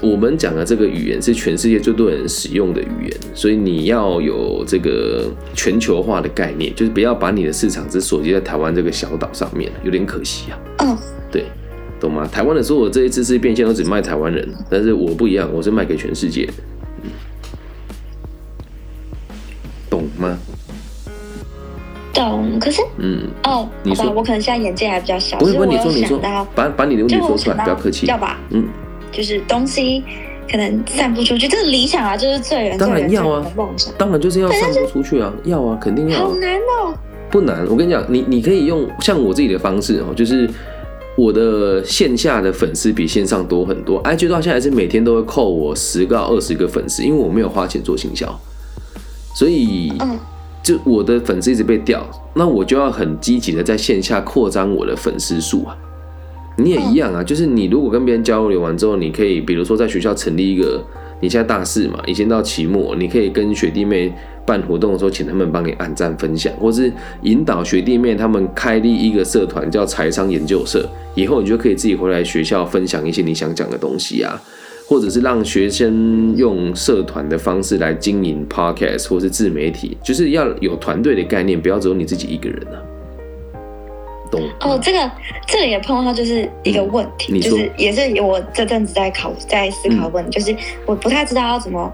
[0.00, 10.58] 我们讲的这个语言是全世界最多人使用的语言，所以你要有这个全球化的概念，就是不要把你的市场只锁定在台湾这个小岛上面，有点可惜啊。
[10.78, 10.96] 嗯，
[11.30, 11.46] 对，
[11.98, 12.28] 懂吗？
[12.30, 16.48] 台湾的所有这些知识变现都只卖台湾人，但是我不一样，我是卖给全世界。
[19.90, 20.38] 懂吗？
[22.12, 22.58] 懂。
[22.60, 26.18] 可是，嗯，哦，你说，我可能现在眼界还比较小，不会，不会，你说，你说，
[26.54, 28.38] 把把你的问题说出来，不要客气，要吧？
[28.50, 28.64] 嗯。
[29.12, 30.02] 就是东西
[30.50, 33.92] 可能散不出去，这是理想啊，就是最远当然要啊，梦想。
[33.98, 36.18] 当然就是要散不出去啊，要啊，肯定要。
[36.18, 36.94] 好难哦，
[37.30, 40.48] 不难，我跟你讲，你你可以用像我自己的方式哦，就是
[41.16, 48.40] 我的线下的粉丝比线上多很多，IG 到现在是每天都会扣我十个二十个粉丝，因为我没有花钱做行销，
[49.34, 50.18] 所以嗯，
[50.62, 55.76] 就我的粉丝一直被掉，那我就要很积极的在线下扩张我的粉丝数啊。
[56.58, 60.84] 你也一样啊，就是你如果跟别人交流完之后，你可以比如说在学校成立一个，
[61.20, 64.12] 你现在大四嘛，已经到期末，你可以跟学弟妹
[64.44, 66.92] 办活动的时候，请他们帮你按赞分享，或是
[67.22, 74.42] 引导学弟妹他们开立一个社团叫财商研究社，以后你就可以自己回来学校分享一些你想讲的东西啊，
[74.88, 82.82] 或者是让学生用社团的方式来经营 podcast 或是自媒体，就是要有团队的概念，不要只有你自己一个人啊。
[84.60, 85.10] 哦，这个
[85.46, 90.54] 这里也碰到就是一个问题，就是也是我这阵子在考在思考问题，就是
[90.86, 91.90] 我不太知道要怎么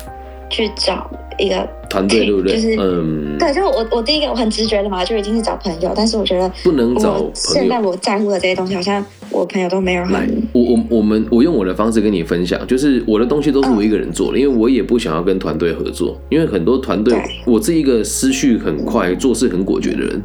[0.51, 2.55] 去找一个团队，对不对？
[2.55, 10.43] 就是嗯，对，就我我第一个我很直觉的嘛，就已经是找朋友，但是我觉得不能找现在我在乎的这些东西，好像我朋友都没有很。
[10.53, 17.17] 我我我们我用我的方式跟你分享，就是我的东西都是我一个人做的，因为我也不想要跟团队合作，因为很多团队，
[17.47, 20.23] 我是一个思绪很快、做事很果决的人。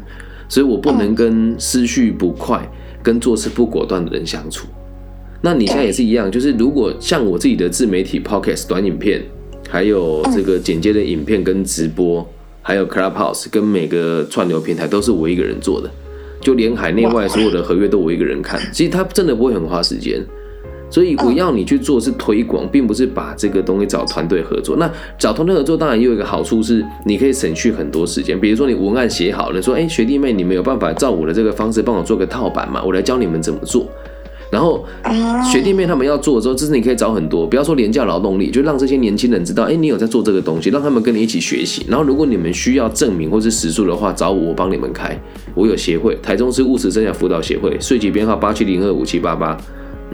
[0.50, 2.70] 所以我不能跟思绪不快、
[3.02, 4.68] 跟做事不果断的人相处。
[5.42, 9.24] 那你现在也是一样，就是如果像我自己的自媒体 podcast 短影片，
[9.70, 12.28] 还有这个剪接的影片跟直播，
[12.62, 15.90] 还有 Clubhouse 跟每个串流平台都是我一个人做的，
[16.42, 18.60] 就连海内外所有的合约都我一个人看。
[18.74, 20.22] 其实他真的不会很花时间，
[20.90, 24.78] 所以我要你去做是推广，并不是把这个东西找团队合作。
[24.78, 28.40] 那找团队合作当然也有一个好处是，你可以省去很多时间。
[28.40, 32.82] 比如说你文案写好了，说哎学弟妹，你们有办法照我的这个方式帮我做个套版嘛？
[32.84, 33.86] 我来教你们怎么做。
[34.52, 34.84] 然后
[35.44, 41.86] 学弟妹他们要做的时候，这是你可以找很多，不要说廉价劳动力，就让这些年轻人知道，哎，你有在做这个东西，让他们跟你一起学习。
[41.88, 45.16] 然后如果你们需要证明或是实数的话，找我，我帮你们开。
[45.54, 49.56] 我有协会，台中市务实生涯辅导协会，税籍编号八七零二五七八八，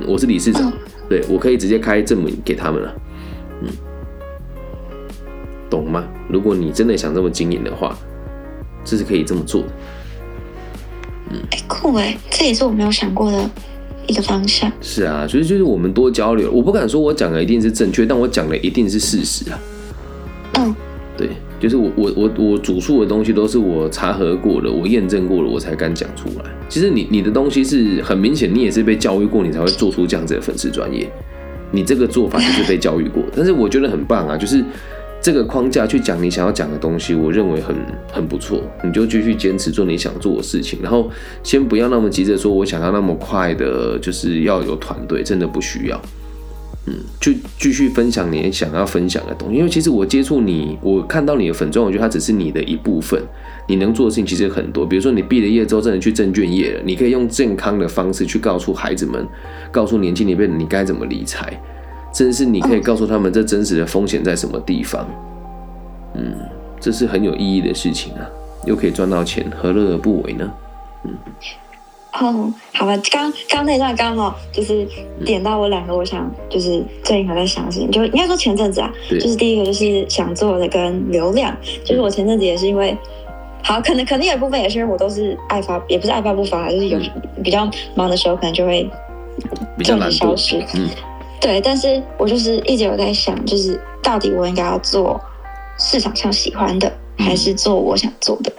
[0.08, 0.72] 我是理事长，
[1.08, 2.96] 对我可以直接开证明给他们了。
[3.62, 3.70] 嗯，
[5.70, 6.04] 懂吗？
[6.30, 7.98] 如果你真的想这么经营的话，
[8.84, 9.68] 这是可以这么做的。
[11.32, 13.50] 嗯，哎，酷哎，这也是我没有想过的。
[14.08, 16.52] 一个方向是啊，所以就是我们多交流。
[16.52, 19.60] 我不敢说我讲的一定是正确，但我讲的一定是事实啊。
[20.60, 20.76] 嗯，
[21.18, 21.30] 对，
[21.66, 26.46] 就是我我我我主述的东西都是我查核过了，我验证过了，我才敢讲出来。
[26.70, 31.12] 其实你你的东西是很明显，你也是被教育过，你才会做出这样子的粉丝专业。
[31.72, 34.64] 你这个做法就是被教育过，但是我觉得很棒啊，就是。
[35.22, 37.76] 这个框架去讲你想要讲的东西，我认为很
[38.12, 38.62] 很不错。
[38.84, 41.10] 你就继续坚持做你想做的事情，然后
[41.42, 46.00] 先不要那么急着说，我想要那么快的，就是要有团队，真的不需要。
[46.88, 49.58] 嗯，就继续分享你想要分享的东西。
[49.58, 53.22] 因为其实我接触你，我看到你的粉钻，我觉得它只是你的一部分。
[53.68, 59.28] 你能做的事情其实很多，比如说你毕了业之后，真的去证券业了，你可以用健康的方式去告诉孩子们，
[59.72, 61.60] 告诉年轻一辈你该怎么理财。
[62.14, 65.06] 甚至是你可以告诉他们这真实的风险在什么地方，
[66.14, 66.34] 嗯，
[66.80, 68.24] 这是很有意义的事情啊，
[68.66, 70.50] 又可以赚到钱，何乐而不为呢？
[71.04, 71.12] 嗯，
[72.20, 74.88] 哦，好吧，刚刚那段刚好就是
[75.26, 82.98] 点到我两个，我想就是最近还在想的事情，就应该说前阵子啊，就是第一个就是想做的跟流量，就是我前阵子也是因为，
[83.62, 86.98] 好，可能可能有一部分也是因为我都是爱发，也不是爱发不发，就是有
[87.44, 88.90] 比较忙的时候，可能就会
[89.78, 90.90] 比较消失，嗯。
[91.42, 95.20] 对，但是我就是一直有在想，就是到底我应该要做
[95.78, 98.52] 市场上喜欢的，还是做我想做的？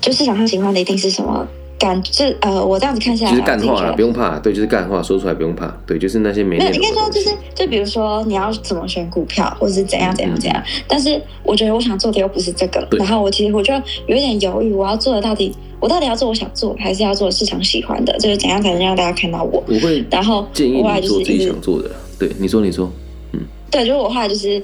[0.00, 1.46] 就市场上喜欢的一定是什么？
[1.84, 4.38] 感这呃，我这样子看下来，就是干话，不用怕。
[4.38, 5.66] 对，就是干话，说出来不用怕。
[5.86, 10.62] 对，就是那些没有，应该说就是，就比如说你要怎么选股票，或者是怎样怎样怎样。
[10.88, 13.74] 但是我觉得我想做的又不是这个，然后我其实我就
[14.06, 18.16] 有一点犹豫，我要做的到底，我到底要做我想做，还是要做市场喜欢的？
[18.18, 19.62] 就是怎样才能让大家看到我？
[19.68, 21.90] 我会，然后建议你做自己想做的。
[22.18, 22.90] 对，你说，你说，
[23.32, 24.62] 嗯，对，就是我后来就是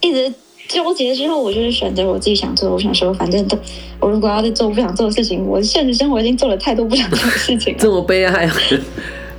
[0.00, 0.32] 一直
[0.70, 2.70] 纠结之后，我就是选择我自己想做。
[2.70, 3.58] 我想说，反正都，
[3.98, 8.48] 我如果要再做不想做的事情，我现实生活已经做了太多不想做的事情，这么悲哀，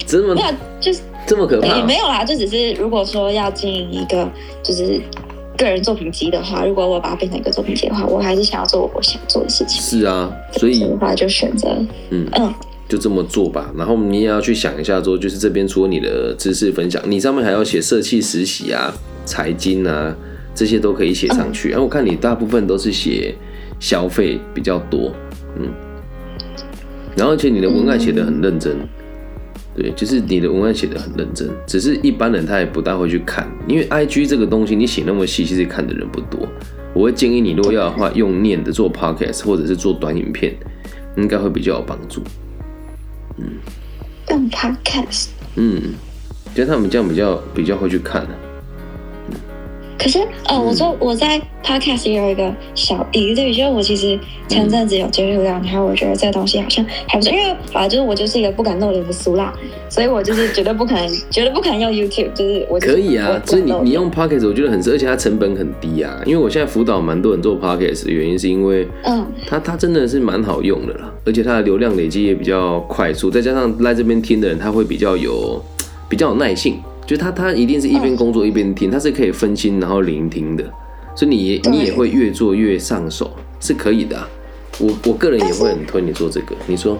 [0.06, 1.78] 这么， 那就是这么可怕。
[1.78, 4.30] 也没有啦，就只是如果说要经营一个
[4.62, 5.00] 就是
[5.58, 9.82] 个人作品集的话，如果我把它变成一个作品集的话，我还是想要做我想做的事情。
[9.82, 11.70] 是啊，所以的话就选择，
[12.10, 12.54] 嗯嗯。
[12.90, 20.14] 就这么做吧，然后你也要去想一下，说就是这边除了你的知识分享，你上面还要写社企实习啊、财经啊，
[20.54, 21.70] 这些都可以写上去。
[21.70, 23.34] 然后我看你大部分都是写
[23.80, 25.12] 消费比较多，
[25.58, 25.70] 嗯，
[27.16, 28.78] 然后而且你的文案写的很认真，
[29.76, 36.48] 对，就是你的文案写的很认真，只是一般人他也不大会去看，因为 I G 这个东西你写那么细，其实看的人不多。
[36.94, 40.54] 我会建议你，如果要的话，用念的做 Podcast 或者是做短影片，
[41.16, 42.22] 应该会比较有帮助。
[43.38, 43.46] 嗯，
[44.30, 45.28] 用 Podcast。
[45.56, 45.94] 嗯，
[46.54, 48.51] 觉得他们这样比较比较会去看的。
[50.02, 59.54] 可是，呃，我说我在 Podcast 也有一个小疑虑，就是我其实前阵子有接触到，然后我觉得这个东西好像还不错，因为反正就是我就是一个不敢露脸的俗辣，
[59.90, 66.20] 所以我就是绝对不可能， 绝对不可能用 YouTube，就是我可以啊，就是你你用 Podcast，我觉得很适，而且它成本很低啊。
[66.26, 75.64] 因为我现在辅导蛮多人做 Podcast 的原因，是因为嗯，它它真的是蛮好用的啦，而且它的流量累积也比较快速，再加上来这边听的人，他会比较有
[76.10, 76.80] 比较有耐性。
[77.06, 80.64] 就他，他一定是一边工作一边听，他是可以分心然后聆听的，
[81.16, 84.18] 所以你你也会越做越上手，是可以的。
[84.80, 86.56] 我我个人也会很推你做这个。
[86.66, 86.98] 你说，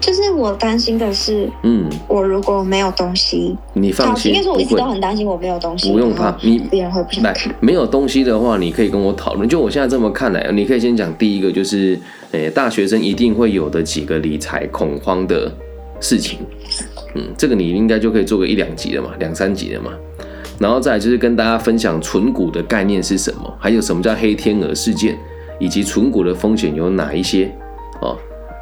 [0.00, 7.54] 就是我担心的是，嗯，我如果没有东西，你放心，应该说我一直都很担心我没有东西，不用怕，你别人会不想看。
[7.60, 9.48] 没有东西的话，你可以跟我讨论。
[9.48, 11.98] 就我现在这么看来，你可以先讲第一个，就是，
[12.32, 15.52] 诶，大学生一定会有的几个理财恐慌的
[16.00, 16.38] 事情。
[17.14, 19.92] 嗯，这个你应该就可以做个一两集了嘛，两三集了嘛，
[20.58, 25.18] 然后再就是跟大家分享存股的概念是什么，还有什么叫黑天鹅事件，
[25.58, 27.52] 以及存股的风险有哪一些。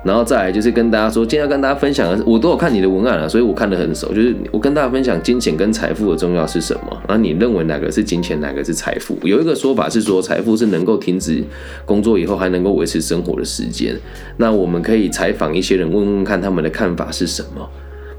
[0.05, 4.15] 然后再来就是跟大家说，今天要跟大家分享的，我都有看你的文案了，所以我看得很熟。
[4.15, 7.03] 就是我跟大家分享金钱跟财富的重要是什么。
[7.09, 9.19] 那你认为哪个是金钱，哪个是财富？
[9.25, 11.43] 有一个说法是说，财富是能够停止
[11.85, 13.95] 工作以后还能够维持生活的时间。
[14.37, 17.69] 那我们可以采访一些人，问问看他们的看法是什么。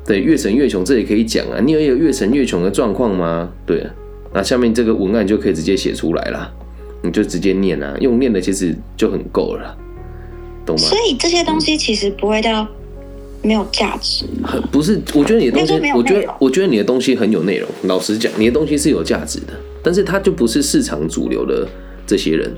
[0.05, 1.59] 对，越神越穷，这也可以讲啊。
[1.63, 3.49] 你有有越神越穷的状况吗？
[3.65, 3.87] 对，
[4.33, 6.51] 那下面这个文案就可以直接写出来了，
[7.01, 9.77] 你就直接念啊，用念的其实就很够了。
[10.77, 12.67] 所以这些东西其实不会到
[13.41, 14.25] 没有价值。
[14.71, 17.67] 不是，我觉得你的东西，我觉得我觉得你的东西很有内容。
[17.83, 21.67] 老实讲，你的东西是有价值的，但是它就不是市场主流的
[22.05, 22.51] 这些人。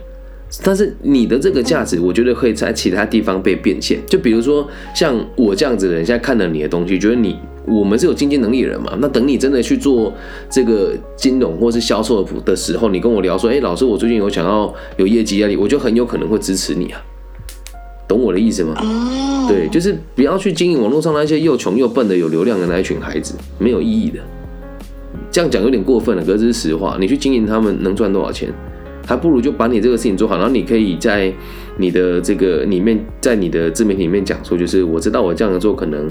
[0.63, 3.97] 但是你的这个价值，我觉得可以在其他地方被变现。
[4.06, 8.91] 就比如说像我这样子的人，现在看了你的东西，觉得你我们是有经济能力的人嘛？
[9.00, 10.13] 那等你真的去做
[10.50, 17.02] 这个金融或是销售的时候，你跟我聊说，哎，老师，我最近有想要有业绩压力，我就很有可能会支持你啊。
[18.12, 18.76] 懂我的意思吗？
[18.78, 24.19] 哦，对，就是不要去经营网络上那些又穷又笨的有流量的那一群孩子，没有意义的。
[25.32, 26.97] 这样讲有点过分了，可是实话。
[27.00, 28.54] 你去经营他们能赚多少钱？
[29.06, 31.34] 还不如就把你这个事情做好，然后你可以在
[31.78, 36.06] 你的这个里面，在你的自媒体里面讲说，就是我知道我这样做可能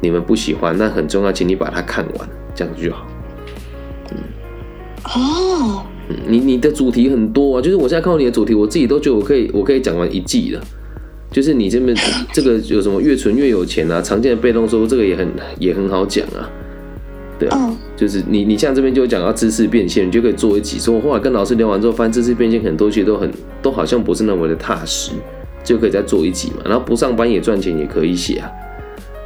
[0.00, 3.04] 你们不喜欢，但很重要，请你把它看完，这样子就好。
[4.12, 4.18] 嗯，
[5.04, 5.84] 哦，
[6.28, 10.60] 你你的主题很多啊，就是我现在看到你的主题，我自己都觉得我可以，我可以讲完一季了。
[11.34, 11.96] 就是你这边
[12.32, 14.00] 这个有什么越存越有钱啊？
[14.00, 16.48] 常见的被动收入这个也很也很好讲啊，
[17.40, 20.78] 对啊，就是你你像这边就讲到知识变现，你就可以做一集。
[20.78, 23.28] 说我后来跟老师聊完之后，发现知识变现很多其实都很
[23.60, 25.10] 都好像不是那么的踏实，
[25.64, 26.58] 就可以再做一集嘛。
[26.64, 28.48] 然后不上班也赚钱也可以写啊，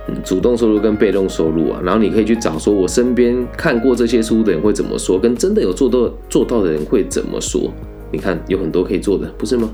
[0.08, 7.70] 嗯，主动收入跟被动收入啊，然后你可以去找说我身边看过这些书的人会怎么说，跟真的有做到做到的人会怎么说？
[8.10, 9.70] 你看有很多可以做的，不是吗？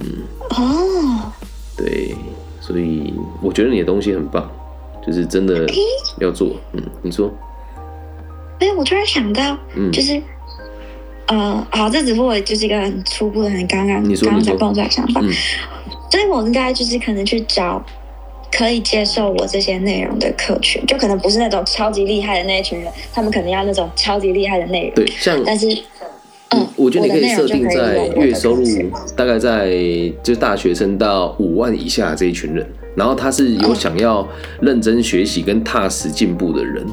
[0.00, 0.06] 嗯
[0.50, 0.87] 哦，
[1.78, 2.12] 对，
[2.60, 4.50] 所以我觉得你的东西很棒，
[5.06, 5.64] 就是真的
[6.20, 6.56] 要做。
[6.72, 7.32] 嗯，你说？
[8.58, 10.20] 哎，我突然想到，嗯，就是，
[11.28, 15.22] 呃，好，这只不过就是一个很初步的、很刚刚、刚刚才蹦出来想法。
[16.10, 17.80] 所以我应该就是可能去找
[18.50, 24.94] 可以接受我这些内容的客群，就可能不是那种超级厉害的那一群人，他们可能要那种超级厉害的内容。
[24.96, 25.66] 对，像但是。
[26.76, 28.64] 我觉得你可以设定在月收入
[29.16, 29.76] 大概在
[30.22, 34.26] 就大学生到五万以下这一群人，然后他是有想要
[34.60, 36.86] 认真学习跟踏实进步的人，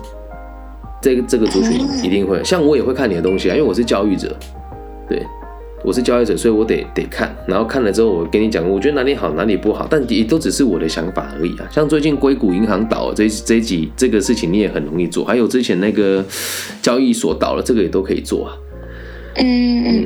[1.01, 2.43] 这个这个族群一定会。
[2.43, 4.35] 像我也会看你的东西啊，因为我是教育者，
[5.07, 5.21] 对，
[5.83, 11.67] 我是教育者，所以我得得看，然后看了之后我跟你讲，我觉得哪里好哪里不好，但也都只是我的想法而已啊。
[11.71, 16.25] 像最近硅谷银行倒这这几这个事情你也很容易做，还有之前那个
[16.81, 18.57] 交易所倒了，这个也都可以做啊。
[19.35, 20.05] 嗯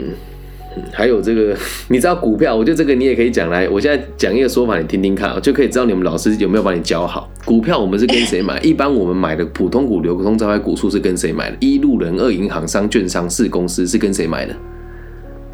[0.75, 1.55] 嗯，还有这个，
[1.89, 2.55] 你知道股票？
[2.55, 3.67] 我觉得这个你也可以讲来。
[3.69, 7.29] 我现在讲一个说法，你听听看，就可以知道你们老师有没有把你教好。
[7.45, 8.59] 股票我们是跟谁买？
[8.63, 11.57] 一般我们买的普通股、流通招牌股数是跟谁买的？
[11.59, 14.55] 一路人、二银行、三券商、四公司是跟谁买的？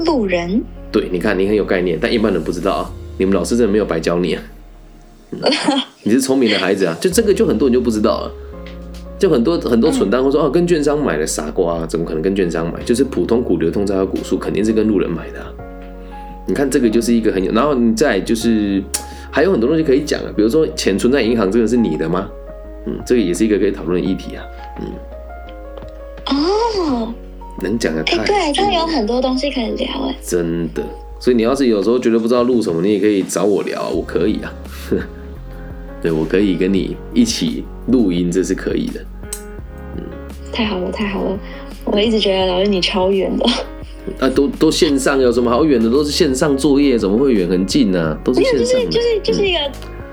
[0.06, 0.62] 路人。
[0.92, 2.92] 对，你看你很有概念，但一般人不知道啊。
[3.18, 4.44] 你们老师真的没有白教你啊。
[6.04, 8.32] 你是聪明的孩子啊，就这个就很多人就不知道了。
[9.18, 12.82] 就很多很多蠢蛋会说哦，跟券商买的傻瓜，怎么可能跟券商买？
[12.84, 15.40] 就是普通股流通这条股数肯定是跟路人买的。
[16.48, 18.84] 你看这个就是一个很有，然后你再就是
[19.32, 22.30] 还有很多东西可以讲啊，比如说钱存在银行这个是你的吗？
[22.86, 24.44] 嗯，这个也是一个可以讨论的议题啊。
[24.82, 24.88] 嗯，
[26.28, 27.14] 哦，
[27.64, 30.84] 能讲的太对，真的有很多东西可以聊哎，真的。
[31.20, 34.54] 所以你要是有时候觉得不知道录什么，你也可以找我聊，我可以啊。
[36.02, 37.64] 对，我可以跟你一起。
[37.90, 39.00] 录音这是可以的，
[39.96, 40.02] 嗯，
[40.52, 41.38] 太好了，太好了！
[41.84, 43.46] 我一直觉得老师你超远的，
[44.18, 45.88] 啊，都都线上有什么好远的？
[45.88, 48.18] 都是线上作业，怎么会远很近呢？
[48.24, 49.60] 都是线上，就是就是就是一个，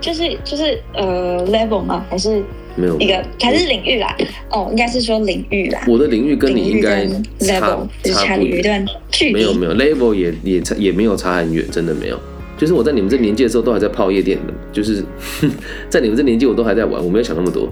[0.02, 2.04] 就是就是呃，level 吗？
[2.10, 2.42] 还是
[2.76, 4.14] 没有一个还是领域啦？
[4.50, 5.82] 哦，应该是说领域啦。
[5.88, 12.20] 我的领域跟你应该 level 差差不一段距离，没有没有 level 也也差也没有差很远，真的没有。
[12.62, 14.54] 就是我在你们这年纪的时候，都还在泡夜店的。
[14.70, 15.02] 就是
[15.90, 17.68] 在你们这年纪，我都还在玩，我没有想那么多。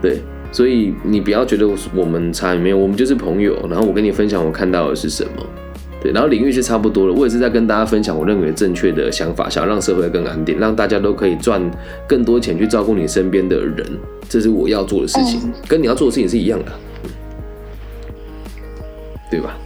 [0.00, 3.54] 对，所以你不要觉得我们差没有，我们就是朋友。
[3.68, 5.46] 然后我跟你分享我看到的是什么，
[6.02, 7.12] 对，然后领域是差不多的。
[7.12, 11.60] 我也是在跟大家分享我认为正确的想法，想要让社会更安定，让大家都可以赚
[12.08, 13.86] 更多钱去照顾你身边的人，
[14.30, 16.72] 这是我要做的事情，跟你要做的事情是一样的，
[19.30, 19.58] 对吧？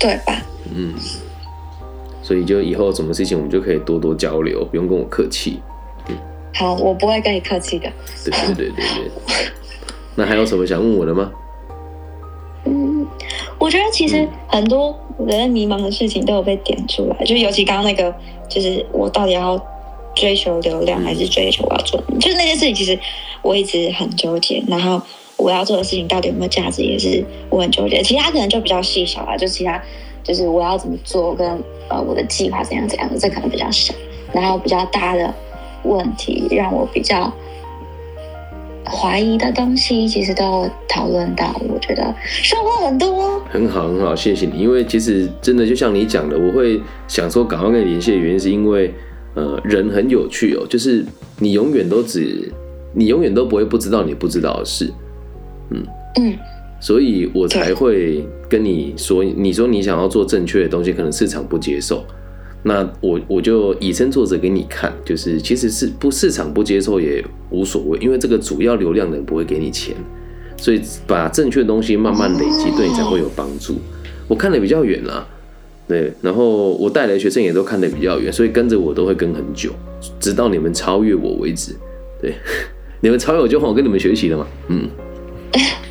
[0.00, 0.42] 对吧？
[0.74, 0.92] 嗯。
[2.24, 5.60] 所以就以后什么事情我们就可以多多交流，不用跟我客气。
[6.08, 6.16] 嗯，
[6.54, 7.92] 好，我不会跟你客气的。
[8.24, 9.10] 对对对对对。
[10.14, 11.30] 那还有什么想问我的吗？
[12.64, 13.06] 嗯，
[13.58, 14.94] 我我觉得其实很多
[15.26, 18.14] 人迷茫的事情都有被点出来，就尤其刚刚那个，
[18.46, 19.58] 就是我到底要
[20.14, 22.98] 追求流量还是追求我要做，就是那件事情，其实
[23.40, 24.62] 我一直很纠结。
[24.68, 25.00] 然后
[25.38, 28.02] 我要做的事情到底有没有价值，也是我很纠结。
[28.02, 29.82] 其他可能就比较细小啊，就其他
[30.24, 31.46] 就是我要怎么做，跟
[31.88, 33.94] 呃我的计划怎样怎样的，这可能比较小。
[34.32, 35.32] 然后比较大的
[35.84, 37.32] 问题，让我比较。
[38.86, 43.40] 怀疑的东西其实都讨论到，我觉得收获很多。
[43.50, 44.58] 很好，很好，谢谢你。
[44.58, 48.92] 因为其实真的就像你讲的，我会想说赶快跟你联系的原因，是因为
[49.34, 51.02] 呃，人很有趣哦，就是
[51.38, 52.52] 你永远都只，
[52.92, 54.92] 你永远都不会不知道你不知道的事，
[55.70, 55.82] 嗯
[56.20, 56.38] 嗯，
[56.78, 58.22] 所以我才会
[58.54, 62.04] 跟你说，你说你想要做正确的东西，可能市场不接受。
[62.62, 69.96] 那我我就以身作则给你看，就是其实是不市场不接受也无所谓，因为这个主要流量的人不会给你钱，
[70.56, 73.74] 所以把正确的东西慢慢累积，对你才会有帮助。
[74.28, 75.26] 我看的比较远啦，
[75.88, 79.72] 对，然后我带来的学生也都看的比较远，所以跟着我都会跟很久，
[80.20, 81.74] 直到你们超越我为止。
[82.22, 82.34] 对，
[83.02, 84.88] 你们超越我就换我跟你们学习了嘛，嗯。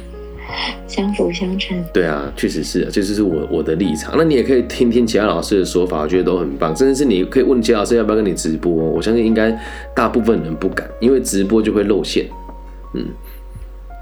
[0.94, 4.14] 相辅相成，对啊，确实是，这就是我我的立场。
[4.16, 6.76] 那你也可以听听其他老师的说法，我觉得都很棒。
[6.76, 9.60] 甚至是你可以问其他老师要不要跟你直播，我相信应该
[9.96, 12.28] 大部分人不敢，因为直播就会露馅。
[12.94, 13.08] 嗯，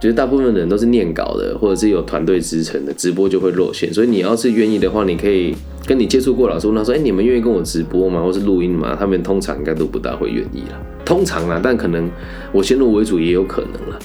[0.02, 3.94] 就是大部分人都是念稿的，或者是有团队支撑的，直播就会露馅。
[3.94, 5.56] 所以你要是愿意的话，你可以
[5.88, 8.22] 跟你接触过老师问他说：“哎，你们愿意跟我直播吗？
[8.22, 10.86] 或是录音吗？”他们通常应该都不大会愿意了。
[11.06, 12.10] 通常啦，但可能
[12.52, 14.00] 我先入为主也有可能了。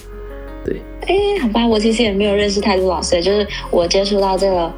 [0.67, 4.69] 对，哎，好吧，我其实也没有认识太多老师，就是我接触到这个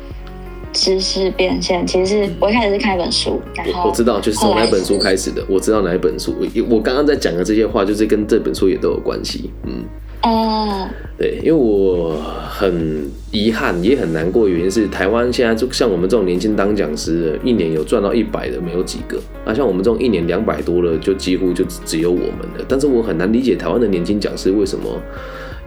[0.70, 9.82] 知识变现，其实是我一开始是看一本书，然后我知道就是从哪本书开始的，我知道哪一本书，我我刚刚在讲的这些话，就是跟这本书也都有关系，嗯，
[10.24, 10.86] 哦，
[11.16, 12.20] 对，因为我
[12.51, 24.84] 很遗憾，也很难过，原因是台湾现在就像我们这种年轻当讲师的，一年有赚到一百的没有几个，啊，像我们这种一年两百多了，就几乎就只有我们了，但是我很难理解台湾的年轻讲师为什么。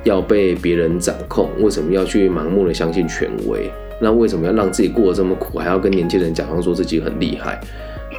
[0.03, 3.69] 要被别人掌控，为什么要去盲目的相信权威？
[4.01, 7.61] 那为什么要让自己过得这么苦，还要跟年轻人假装说自己很厉害？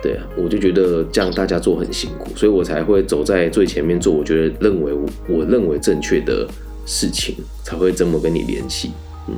[0.01, 4.12] 对啊，我就觉得这样大家做很辛苦，所以我才会走在最前面做。
[4.12, 4.93] 我觉得认为
[5.28, 6.47] 我认为正确的
[6.87, 8.93] 事情，才会这么跟你联系。
[9.28, 9.35] 嗯，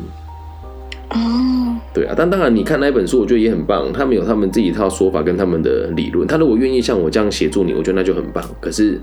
[1.10, 3.90] 哦，对啊，但当然你看那本书，我觉得也很棒。
[3.90, 6.26] 他们有他们自己一套说法跟他们的理论。
[6.26, 8.44] 他如果愿意像我这样协助你，我觉得那就很棒。
[8.60, 9.00] 可是。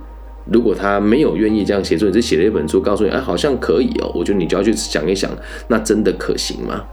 [0.51, 4.11] 如果他没有愿意这样协助，你只写了一本书告诉你，哎，好像可以哦。
[4.13, 5.31] 我觉得你就要去想一想，
[5.67, 6.83] 那真的可行吗？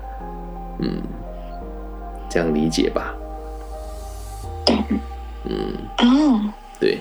[0.81, 1.03] 嗯，
[2.29, 3.15] 这样理解吧。
[5.45, 6.41] 嗯，哦，
[6.79, 6.99] 对，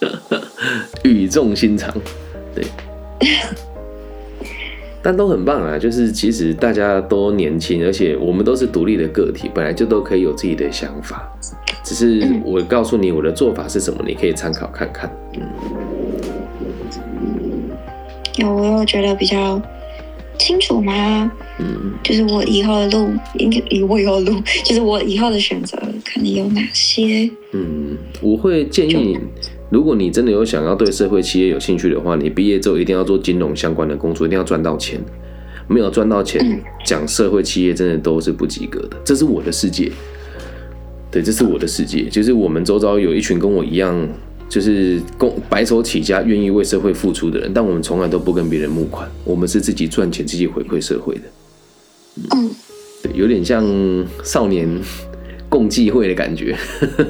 [1.02, 1.92] 语重心长，
[2.54, 2.64] 对，
[5.04, 5.78] 但都很棒啊。
[5.78, 11.30] 就是其实大家都年轻，而且我们都是独立的个体，本来就都可以有自己的想法。
[11.84, 15.08] 只是我告诉你我的做法是什么，你可以参考看看。
[15.34, 15.42] 嗯，
[18.38, 19.60] 有我有觉得比较
[20.38, 21.30] 清楚吗？
[21.58, 27.30] 嗯，就是我以后的路，应该以我以后的路， 就是我以后的选择可能有哪些？
[27.52, 29.18] 嗯，我会建议你，
[29.74, 35.00] 如果你真的有想要对社会企业有兴趣的话，你毕业之后一定要做金融相关的工作，一定要赚到钱。
[35.66, 38.96] 没有赚到钱，讲社会企业真的都是不及格的。
[39.04, 39.90] 这是我的世界。
[41.10, 44.08] 对，这是我的世界，就是我们周遭有一群跟我一样，
[44.48, 51.22] 就是工白手起家、愿意为社会付出的人，但我们从来都不跟别人募款，我们是自己赚钱、自己回馈社会的。
[52.36, 52.48] 嗯，
[53.02, 53.64] 对，有点像
[54.22, 54.68] 少年
[55.54, 56.56] 共济会的感觉，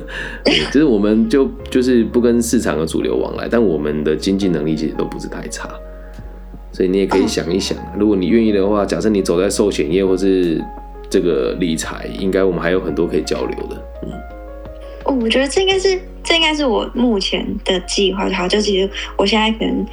[0.70, 5.70] 就是我们就就是不跟市场的主流往来，但我们的经济能力其实都不是太差，
[6.70, 10.62] 所以你也可以想一想，如果你愿意的话，假设你走在寿险业或是。
[11.10, 19.86] 这个理财应该我们还有很多可以交流的，嗯，我觉得这应该是这应该是我目前的计划，好，就其实我现在可能，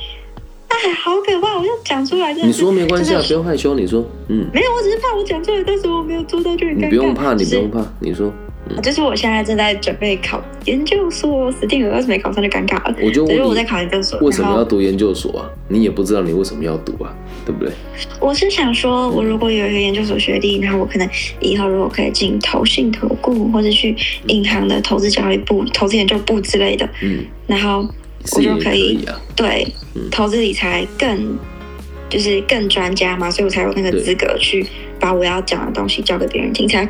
[0.84, 8.34] 哎，好可怕，我就讲出来，你说没关系啊，不用害羞，你说，嗯，没有，我只是怕我讲出来，但是我没有做到，就很尴尬，你不用怕，你不用怕，你说。
[8.82, 12.96] 就是我现在正在准备考研究所，死定了，要是没考上就尴尬了。
[13.04, 15.50] 我就问我在考研究所，为什么要读研究所啊？
[15.68, 17.14] 你也不知道你为什么要读啊，
[17.46, 17.74] 对不对？
[18.22, 21.10] 我是想说，我如果有一个研究所学历，然后我可能
[21.42, 23.94] 以后如果可以进投信投顾，或者去
[24.28, 27.86] 银行的投资交易部、投资研究部之类的，嗯，然后
[28.36, 29.00] 我就可以
[29.36, 29.68] 对
[30.12, 31.38] 投资理财更
[32.10, 34.66] 就是更专家嘛，所以我才有那个资格去
[35.00, 36.82] 把我要讲的东西教给别人听，才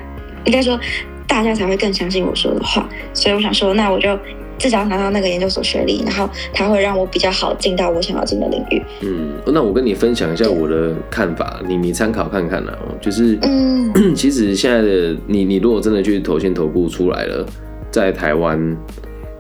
[0.46, 0.80] 应该说。
[1.28, 4.20] 大家才会更相信我说的话，所以我想说，那我就
[4.58, 8.82] 至少拿到那个研究所学历，然后它会让我比较好进到我想要进的领域。
[9.00, 12.78] 嗯，那我跟你分享一下我的看法，你你参考看看啦。
[13.00, 17.46] 就是，嗯，其实现在的你，你如果真的去投先投顾出来了，
[17.90, 18.60] 在台湾，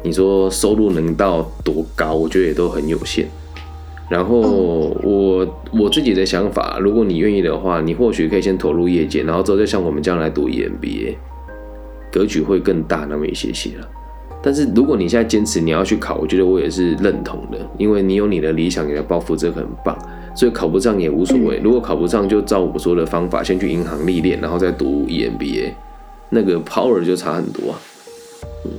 [0.03, 2.13] 你说收入能到多高？
[2.13, 3.27] 我觉得也都很有限。
[4.09, 4.39] 然后
[5.03, 11.15] 我我自己的想法，如果你愿意的话，你或许可以先投入业界，然后之后再像我们这样来读 EMBA，
[12.11, 13.87] 格局会更大那么一些些了。
[14.43, 19.97] 但是如果你现在坚持你要去考，我觉得我也是认同的，因为你有你的理想，你的抱负，这个很棒。
[20.35, 21.61] 所以考不上也无所谓。
[21.63, 25.71] 如果考不上，就照我说的方法，先去银行历练，然后再读 EMBA，
[26.29, 27.79] 那个 power 就差很多啊。
[28.65, 28.71] 嗯。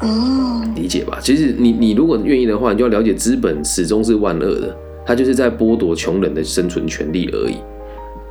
[0.00, 1.18] 哦，理解吧？
[1.22, 4.76] 其实你你如果愿意的话，你就要了解资本始终是万恶的，
[5.06, 7.56] 它就是在剥夺穷人的生存权利而已，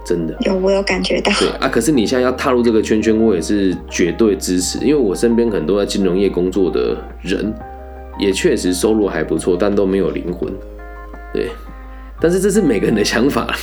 [0.06, 0.38] 真的。
[0.42, 1.32] 有，我有感觉到。
[1.40, 7.52] 对啊，可是你现在要踏入这个圈圈，我也是绝对支持，因为我身边很多在金融业工作的人，
[8.20, 10.54] 也确实收入还不错，但都没有灵魂。
[11.34, 11.50] 对，
[12.22, 13.56] 但是这是每个人的想法，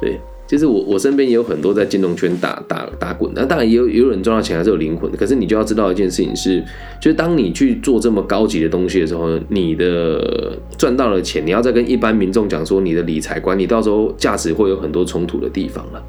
[0.00, 0.18] 对。
[0.50, 5.16] 就是我，我身边也有很多在金融圈打打打滚，那当然也有也有人赚到钱还是有灵魂的。
[5.16, 6.60] 可是你就要知道一件事情是，
[7.00, 16.02] 就是当你去做这么高级的东西的时候，你的赚到了钱，你要再跟一般民众讲说你的理财观，你到时候价值会有很多冲突的地方了。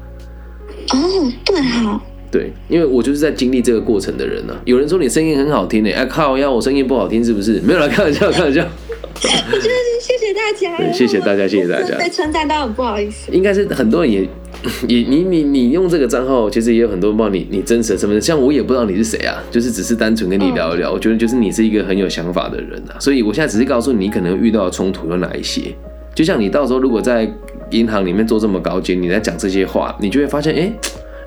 [0.92, 0.98] 哦，
[1.44, 4.56] 对哈，对，因为我就是在经历这个过程的人呢。
[4.64, 7.60] 有人说你声音很好听呢，哎靠，要我声音不好听是不是？
[7.60, 8.66] 没有啦开玩笑，开玩笑。
[9.14, 11.96] 我觉得谢谢大家，谢谢大家，谢谢大家。
[11.96, 13.30] 被称赞到很不好意思。
[13.30, 14.28] 应该是很多人也
[14.88, 18.20] 也你你你用这个账号，其实也有很多人帮你你真实的身份。
[18.20, 20.90] 像我也不知道你是谁啊，就是只是单纯跟你聊一聊。
[20.90, 25.72] 我觉得就是你是一个很有想法的人啊，所以我现在只是告诉你，可能遇到的冲突有哪一些。
[26.16, 27.32] 就像你到时候如果在
[27.70, 30.72] 银行里面做这么高阶，你在讲这些话，你就会发现，哎，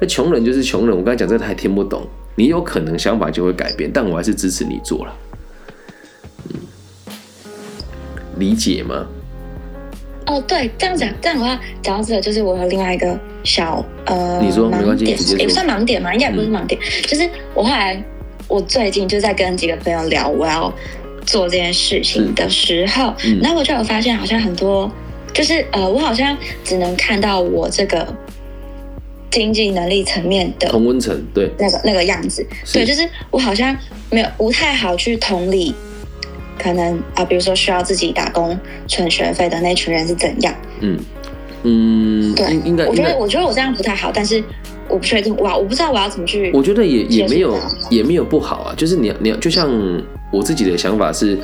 [0.02, 0.96] 那穷人就是穷人。
[0.96, 2.06] 我刚才讲这个他还听不懂，
[2.36, 3.90] 你有可能想法就会改变。
[3.94, 5.14] 但我还是支持你做了。
[8.38, 9.06] 理解吗？
[10.28, 18.04] 哦，对，这样讲，这样的话讲到这个，就是我有另外一个小呃，你说盲点，也不算盲点嘛，应该不是盲点，就是我后来
[18.48, 20.74] 我最近就在跟几个朋友聊我要
[21.28, 24.92] 做这件事情的时候，然后我就有发现，好像很多
[25.32, 28.12] 就是呃，我好像只能看到我这个
[29.30, 33.78] 经济能力层面的同温层，对，那个那个样子，对，就是我好像
[34.10, 35.76] 没有不太好去同理。
[36.58, 40.54] 可能啊，比如说需要自己打工存学费的那群人是怎样？
[40.82, 41.00] 嗯
[41.64, 44.44] 嗯，对，应该我觉得我觉得我这样不太好，但是
[44.88, 46.52] 我不确定，哇，我不知道我要怎么去。
[46.54, 47.58] 我觉得也也没有
[47.90, 49.70] 也没有不好啊，就是你你要就像
[50.32, 51.38] 我自己的想法是，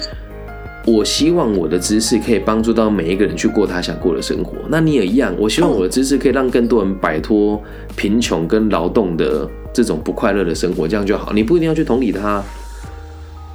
[0.86, 4.54] 我希望我的知识可以帮助到每一个人去过他想过的生活。
[4.70, 7.60] 那你也一样，我希望我的知识可以让更多人摆脱
[7.96, 11.34] 贫穷跟劳动的这种不快乐的生活，这样就好。
[11.34, 12.44] 你不一定要去同理他，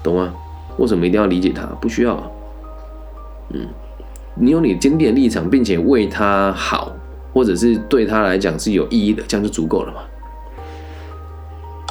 [0.02, 0.34] 懂吗？
[0.78, 1.64] 为什么一定要理解他？
[1.80, 2.30] 不需要。
[3.50, 3.66] 嗯，
[4.34, 6.92] 你有你坚定的立场，并且为他好，
[7.32, 10.00] 或者是对他来讲是有意义的，这样就足够了嘛？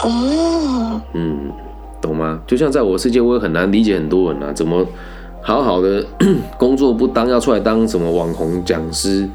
[0.04, 1.02] 哦。
[1.14, 1.52] 嗯，
[2.02, 2.42] 懂吗？
[2.46, 4.86] 就像在我世界，我也很难理解很多人啊，怎么
[5.42, 6.06] 好好的
[6.60, 9.28] 工作不当，要出来当什么网红讲师？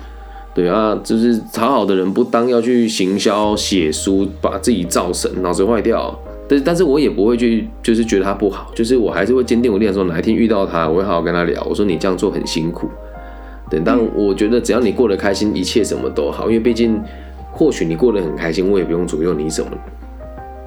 [0.52, 6.18] 对啊，就是好好的人不当，要去行销、写书，把自己造神，脑子坏掉。
[6.50, 11.64] 但但是我也不会去，就是觉得他不好，就是我还是会坚定我立场，说哪一天遇到他，我会好好跟他聊。
[11.68, 12.88] 我说你这样做很辛苦，
[13.70, 16.48] 对，但我觉得只要你过得开心，一切什么都好。
[16.48, 17.00] 因为毕竟，
[17.52, 19.70] 或许你过得很开心，我也不用左右你什么，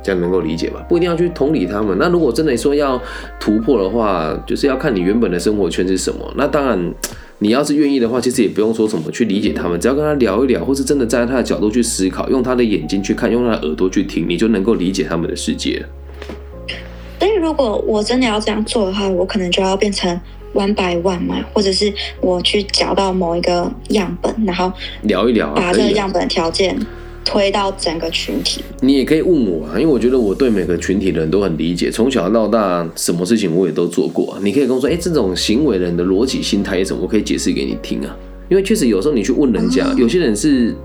[0.01, 0.85] 这样能够理解吧？
[0.87, 1.97] 不一定要去同理他们。
[1.99, 3.01] 那如果真的说要
[3.39, 6.33] 突破的话，就是要看你原本的生活圈是什么。
[6.37, 6.93] 那当然。
[7.43, 15.85] 你要是愿意的话，其实也不用说什么去理解他们，只要跟他聊一聊，或是真的站在他的角度去思考，用他的眼睛去看，用他的耳朵去听，你就能够理解他们的世界。
[17.19, 20.09] 所以，如果我真的要这样做的话，我可能就要变成
[20.53, 24.71] one by one 嘛，或者是我去找到某一个样本，然后
[25.01, 26.77] 聊一聊，把这个样本条件。
[27.33, 34.33] 推到整个群体，你也可以问我啊，因为我觉得我对每个群体的人都很理解，从小到大什么事情我也都做过。
[34.33, 36.99] 啊你可以跟我说，哎，这种行为人的逻辑心态是什么？
[37.01, 38.15] 我可以解释给你听啊。
[38.49, 40.75] 因为确实有时候你去问人家，有些人是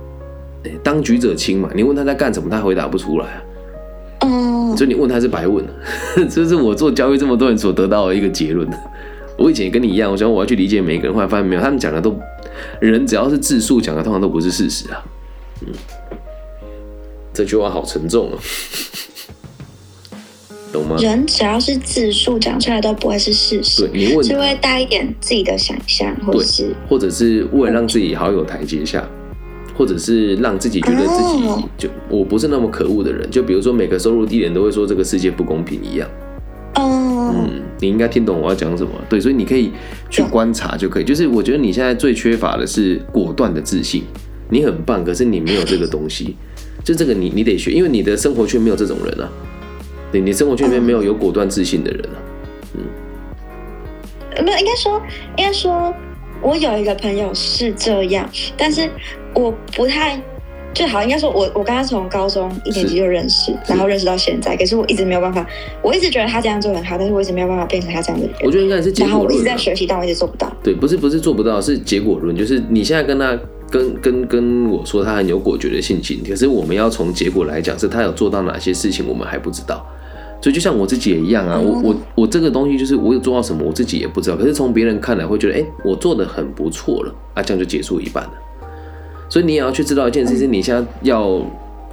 [0.83, 3.43] 当局者清嘛，你问他在干什么，他回答不出来啊。
[4.23, 5.63] 哦，所以你问他是白问，
[6.31, 8.67] 这是我做交易这么多人所得到的一个结论。
[9.37, 12.17] 我以前也跟你一样，我想我要去理解每一个人，后来发现没有，他们讲的都
[12.81, 15.05] 人只要是自述讲的，通常都不是事实啊。
[15.61, 15.69] 嗯。
[17.39, 18.39] 这句话好沉重啊，
[20.75, 20.97] 懂吗？
[20.99, 29.09] 人只要是自述讲出来都不会是事实，对，你问就会带一点自己的想象，或是或者是为了让自己好有台阶下，
[29.77, 36.11] 或者是让自己觉得自己就我不是那么可恶的人，就比如说每个收入低点都会说这个世界不公平一样，
[36.75, 37.63] 嗯。
[37.81, 38.91] 你应该听懂我要讲什么。
[39.09, 39.71] 对，所以你可以
[40.11, 41.05] 去观察就可以。
[41.05, 44.03] 就是我觉得你现在最缺乏的是果断的自信。
[44.51, 46.35] 你很棒，可是你没有这个东西。
[46.85, 49.31] 就这个，你你得学，因为你的生活圈没有这种人啊。
[50.13, 52.17] 你，你生活圈里面没有有果断自信的人啊。
[52.75, 55.01] 嗯，没有，应该说，
[55.37, 55.95] 应该说，
[56.41, 58.89] 我有一个朋友是这样，但是
[59.35, 60.21] 我不太。
[60.75, 64.55] 最好应该说，我我跟他从高中一年级就认识，然后认识到现在。
[64.57, 65.45] 可是我一直没有办法，
[65.83, 68.37] 我一直觉得他这样做很好，但是我一直没有办法变成他这样的人。
[68.45, 69.09] 我觉得应该是结果论。
[69.09, 70.55] 然后我一直在学习，但我一直做不到。
[70.63, 72.37] 对，不是不是做不到，是结果论。
[72.37, 73.37] 就是你现在跟他
[73.71, 79.85] 跟跟跟我说他很有果决的信心，可是我们要从结果来讲，是他有做到哪些事情，我们还不知道。
[80.41, 84.37] 所以就像我自己也一样啊，我我我这个东西就是我有做到什么，我自己也不知道。
[84.37, 88.31] 可是从别人看来会觉得，哎，我做的很不错了啊，这样就结束一半了。
[89.29, 91.43] 所以你也要去知道一件事，是你现在要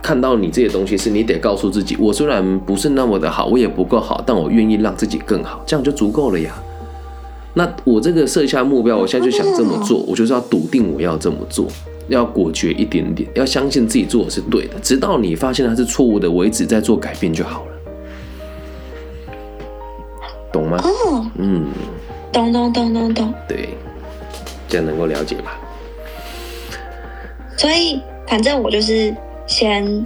[0.01, 6.53] 看到你这些东西，是你得告诉自己，我虽然不是那么的好，我也不够好，但我愿意让自己更好，这样就足够了呀。
[7.57, 11.65] 那我这个设下目标，我现在就想这么做，我就是要笃定我要这么做，
[12.09, 17.71] 要果决一点点，要相信自己做的是对的，直到你发现它是错误的为止，再做改变就好了。
[20.51, 20.77] 懂吗？
[20.83, 21.67] 哦，嗯，
[22.31, 23.33] 懂懂懂懂懂。
[23.47, 23.69] 对，
[24.67, 25.57] 这样能够了解吧？
[27.57, 29.15] 所以，反正我就是
[29.47, 30.05] 先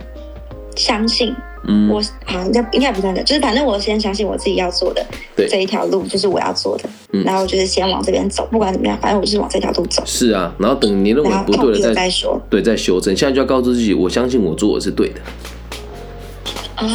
[0.79, 1.35] 相信，
[1.67, 5.05] 嗯，我好应该应该不算的，就是反正我先相信我自己要做的
[5.35, 10.01] 这一条路就是我要做的，嗯然后就是先往这边走，不管怎么样，反正我就是往这条路走。
[10.05, 13.13] 是啊，然后等你认为不对了再说，对，再修正。
[13.15, 15.21] 现在就要告诉自己，我相信我做的是对的。
[16.77, 16.87] 哦，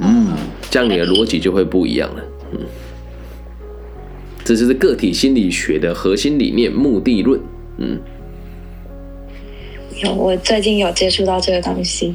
[0.00, 0.28] 嗯，
[0.70, 2.22] 这样你的逻辑就会不一样了。
[2.52, 2.60] 嗯，
[4.44, 7.40] 这就是个体心理学的核心理念——目的论。
[7.78, 7.98] 嗯。
[10.00, 12.14] 有，我最近有接触到这个东西。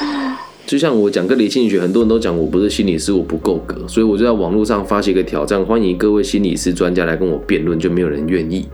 [0.66, 8.66] 就像我讲个理心理学，很多人都讲我不是心理师，我不够格，所以我就在网络上发起一个挑战，欢迎各位心理师专家来跟我辩论，就没有人愿意。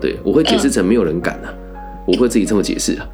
[0.00, 1.54] 对我会解释成没有人敢啊，
[2.06, 3.08] 我会自己这么解释啊。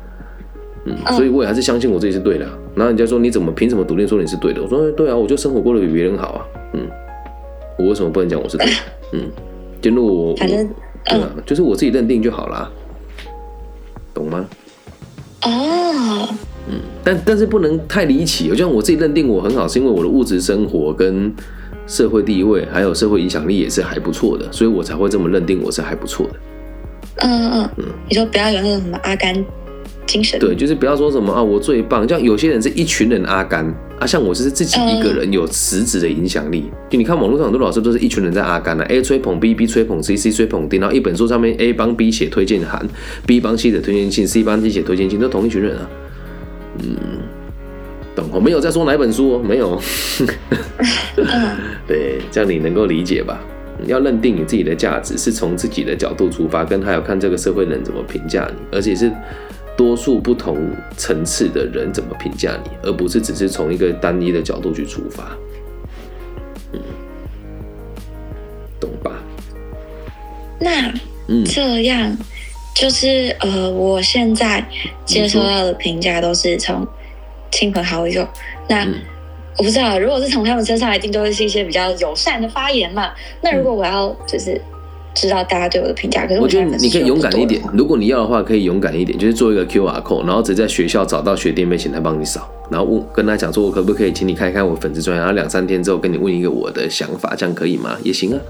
[0.86, 2.44] 嗯，所以我也还是相信我自己是对的。
[2.74, 4.62] 然后人家说你怎么凭什么笃定说你是对的？
[4.62, 6.46] 我说对啊，我就生活过得比别人好啊。
[6.72, 6.80] 嗯，
[7.78, 8.72] 我为什么不能讲我是对的？
[9.12, 9.30] 嗯，
[9.80, 10.68] 就如我反正
[11.05, 12.70] 对啊，就是我自己认定就好啦。
[14.12, 14.46] 懂吗？
[15.42, 16.28] 哦，
[16.69, 18.49] 嗯，但但是不能太离奇。
[18.49, 21.33] 就像我自己认定我很好，是因为我的物质生活跟
[21.87, 26.33] 社会地位还有社会影响力也是还不错的，所以我才会这么认定我是还不错的。
[27.17, 29.45] 嗯嗯嗯，你说不要有那种什么阿甘。
[30.07, 32.07] 精神对，就是不要说什么啊，我最棒。
[32.07, 33.65] 像有些人是一群人阿甘
[33.99, 36.65] 啊，像我是自己一个人有实质的影响力。
[36.91, 42.87] 就你看网络上很多老师都是一群人在阿甘啊 a 吹捧 B，B 吹捧 C，C 吹捧 D，然后一本书上面 A 帮 B 写推荐函
[43.27, 45.89] ，B 帮 C 写推荐信，C 帮 D 写推荐信，都同一群人啊。
[46.79, 46.97] 嗯，
[48.14, 48.29] 懂？
[48.33, 49.81] 我没有在说哪本书，没有。
[51.87, 53.41] 对，这样你能够理解吧？
[53.87, 59.12] 要认定你自己的价值，是从自己的角度出发，跟还有看这个社会人怎么评价你，而且是。
[59.77, 65.37] 多数不同层次的人怎么评价你，而不是只是从一个单一的角度去出发，
[66.72, 66.79] 嗯，
[68.79, 69.11] 懂吧？
[70.61, 70.95] 那
[71.45, 72.16] 这样
[72.75, 74.62] 就是呃，我现在
[75.05, 76.87] 接收到的评价都是从
[77.51, 78.27] 亲朋好友。
[78.68, 78.87] 那
[79.57, 83.12] 我不知道，如果是从他们身上，一定都会是一些比较友善的发言嘛？
[83.41, 84.61] 那如果我要就是。
[85.16, 87.62] 知道大家对我的评价，可是我觉得你可以勇敢一点。
[87.72, 97.97] 如果你要的话，可以勇敢一点，就是做一个 Q R code，然后直接在学校找到学弟妹，请他帮你扫，然后问跟他讲说，我可不可以请你看一看我粉丝专业，然后两三天之后跟你问一个我的想法，这样可以吗？
[98.03, 98.41] 也行啊。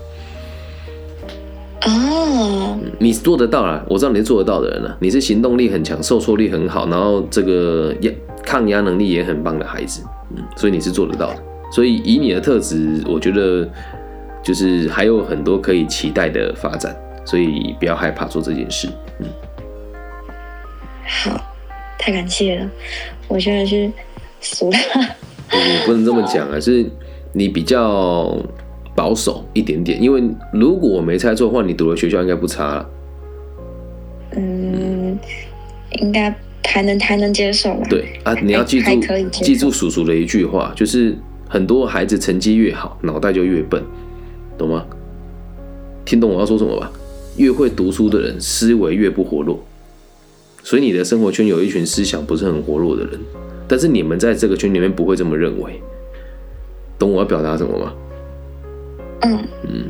[1.87, 4.97] 哦，你做得到啊，我知道你是做得到的人了。
[5.01, 8.13] 你是行动力很强，受挫力很好，然后这个压
[8.45, 10.03] 抗压能力也很棒的孩子，
[10.35, 11.43] 嗯，所以你是做得到的。
[11.73, 13.69] 所以以你的特质，我觉得。
[14.45, 18.87] 就是还有很多可以期待的发展，所以不要害怕做这件事。
[19.19, 19.27] 嗯，
[21.07, 21.41] 好，
[21.99, 22.71] 太感谢了，
[23.27, 23.91] 我现在是
[24.43, 24.77] 俗了。
[25.87, 26.85] 不能这么讲啊，是
[27.33, 28.37] 你比较
[28.95, 30.23] 保守一点点，因为
[30.53, 32.85] 如果我没猜错的话，你读的学校应该不差。
[34.37, 35.19] 嗯，
[36.01, 36.35] 应该
[36.65, 37.87] 还能还能接受吧？
[37.89, 38.91] 对啊，你要记住
[39.31, 41.17] 记住叔叔的一句话，就是
[41.49, 43.83] 很多孩子成绩越好，脑袋就越笨。
[44.57, 44.85] 懂吗？
[46.05, 46.91] 听懂我要说什么吧？
[47.37, 49.63] 越会读书的人，思维越不活络。
[50.63, 53.19] 所以你的生活圈有一群思想不是很活络的人，
[53.67, 55.81] 但是你们在这个圈里面不会这么认为。
[56.99, 57.93] 懂我要表达什么吗？
[59.23, 59.85] 嗯嗯。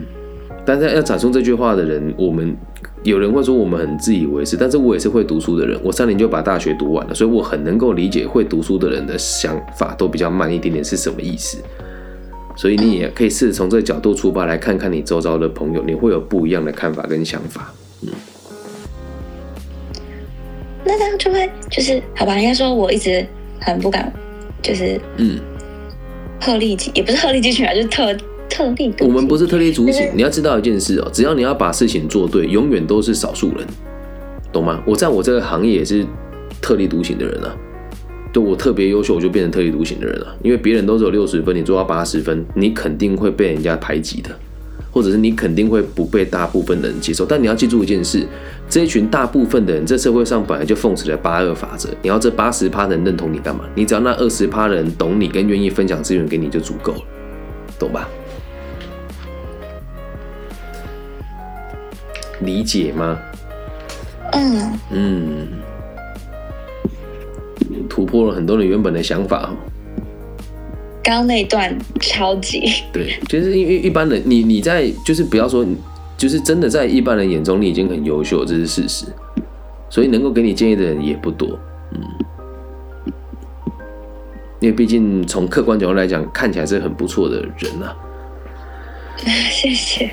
[0.66, 2.56] 但是要产出这句话的人，我们
[3.02, 5.78] 有人会说我们很自以为是，但是我也是会读书的人。
[5.84, 11.58] 我三年就把大学读完了，所以我很能够理解会读书的人的想法都比较慢一点点是什么意思。
[12.56, 17.70] 所以你也可以试着从这个角度出发，来看看你周遭的朋友，你会有不一样的看法跟想法。
[18.02, 18.08] 嗯，
[20.84, 22.38] 那这样就会就是好吧？
[22.38, 23.26] 应该说我一直
[23.60, 24.10] 很不敢，
[24.62, 25.38] 就是嗯，
[26.40, 28.16] 鹤立鸡也不是鹤立鸡群啊，就是特
[28.54, 28.94] 特立。
[29.00, 33.66] 我们不是特立独行，你要知道一件事哦，只要你要把事情做对，永远都是少数人，
[34.52, 34.80] 懂吗？
[34.86, 36.06] 我在我这个行业也是
[36.62, 37.54] 特立独行的人啊。
[38.32, 40.36] 对我特别优秀，我就变成特立独行的人了。
[40.42, 44.30] 因为别人都只有六十分，你做到八十分，你肯定会被人家排挤的，
[44.90, 47.24] 或者是你肯定会不被大部分的人接受。
[47.24, 48.26] 但你要记住一件事：
[48.68, 51.88] 这一群大部分的人，在社会上本来就奉持了八二法则。
[52.02, 53.64] 你要这八十趴人认同你干嘛？
[53.74, 57.00] 你只要那二十趴人懂你，跟愿意分享资源给你就足够了，
[57.78, 58.08] 懂吧？
[62.40, 63.18] 理解吗？
[64.32, 65.48] 嗯嗯。
[67.88, 69.54] 突破了很多人原本的想法哈。
[71.02, 75.64] 刚刚那段超级对，就是因为一般人，你你在就是不要说，
[76.16, 79.06] 就是真的在一般人眼中你已经很优秀，这是事实。
[79.90, 81.58] 所以能够给你建议的人也不多，
[81.92, 82.00] 嗯。
[84.60, 87.94] 因为毕竟从客观角度来讲，看起来是很不错的人呐。
[89.50, 90.10] 谢谢。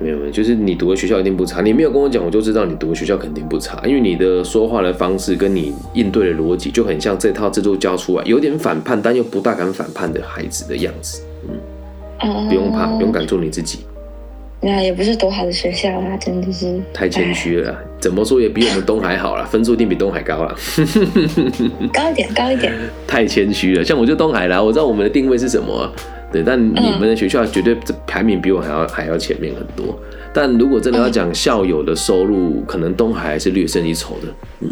[0.00, 1.60] 没有没有，就是你读的学校一定不差。
[1.60, 11.22] 你没有跟我讲，我就知道你读的学校肯定不差，因为你的说话的方式跟你应对的逻辑就很像这套制度教出来，有点反叛但又不大敢反叛的孩子的样子。
[12.20, 13.80] 嗯，不用怕，勇敢做你自己。
[14.60, 17.76] 那也不是多好的学校啊，真的是太谦虚了。
[18.00, 20.52] 怎么说也比我们东海好了，分数一定比东海高了。
[21.94, 22.72] 高一点，高一点。
[23.06, 25.92] 太谦虚了，像我就东海啦，我知道我们的定位是什么。
[26.30, 29.98] 对，但你们的学校绝对这排名比我还要还要前面很多。
[30.34, 34.28] 但如果真的要讲校友的收入，可能东海还是略胜一筹的。
[34.60, 34.70] 嗯，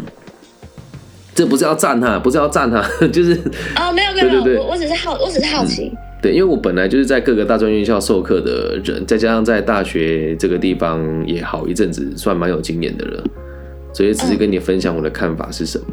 [1.33, 2.79] 这不是要赞他，不是要赞他，
[3.09, 3.33] 就是
[3.75, 5.91] 哦，没有没有，对对对，我我只是好，我只是好奇。
[6.21, 13.23] 对，因为我本来就是在各个大专院校授课的人，再加上在大学这个地方也好一阵子，算蛮有经验的了，
[13.93, 15.85] 所以只是跟你分享我的看法是什么。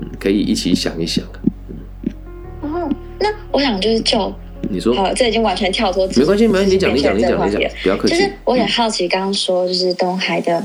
[0.00, 1.24] 嗯，可以一起想一想。
[1.70, 2.88] 嗯，哦，
[3.18, 4.30] 那我想就是就。
[4.70, 6.06] 你说好，这已经完全跳脱。
[6.16, 8.14] 没关系，没关系，你讲，你讲，你讲，你讲，不要客气。
[8.14, 10.64] 就是我很好奇，刚刚说就是东海的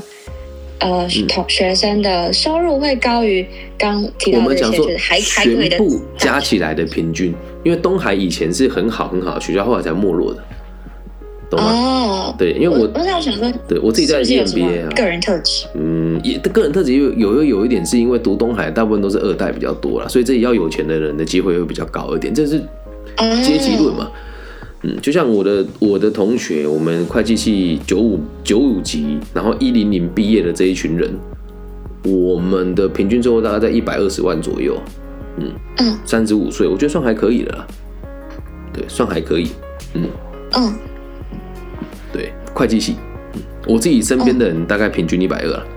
[0.78, 3.44] 呃同学生的收入会高于
[3.76, 7.34] 刚提到这些，就是还还可以的，全部加起来的平均。
[7.64, 10.40] 因为东海以前是很好很好的学校，后来才没落的，
[11.50, 11.72] 懂吗？
[11.72, 22.62] 哦，对，因为我我想说，对我自己在 EMBA 啊，个人特质，嗯，也个人特质有有有一点是因为读东海大部分都是二代比较多了，所以这里要有钱的人的机会会比较高一点，这是。
[23.42, 24.10] 阶级论嘛，
[24.82, 31.10] 嗯，就像我的我的同学，我们会计系九五九五级，然后一零零毕业的这一群人，
[32.04, 34.76] 我们的平均收入大概在一百二十万左右，
[35.38, 37.66] 嗯嗯，三十五岁，我觉得算还可以了，
[38.72, 39.48] 对，算还可以，
[39.94, 40.08] 嗯。
[40.52, 40.72] 嗯，
[42.12, 42.94] 对，会计系，
[43.66, 45.75] 我自己身边的人大概平均一百二。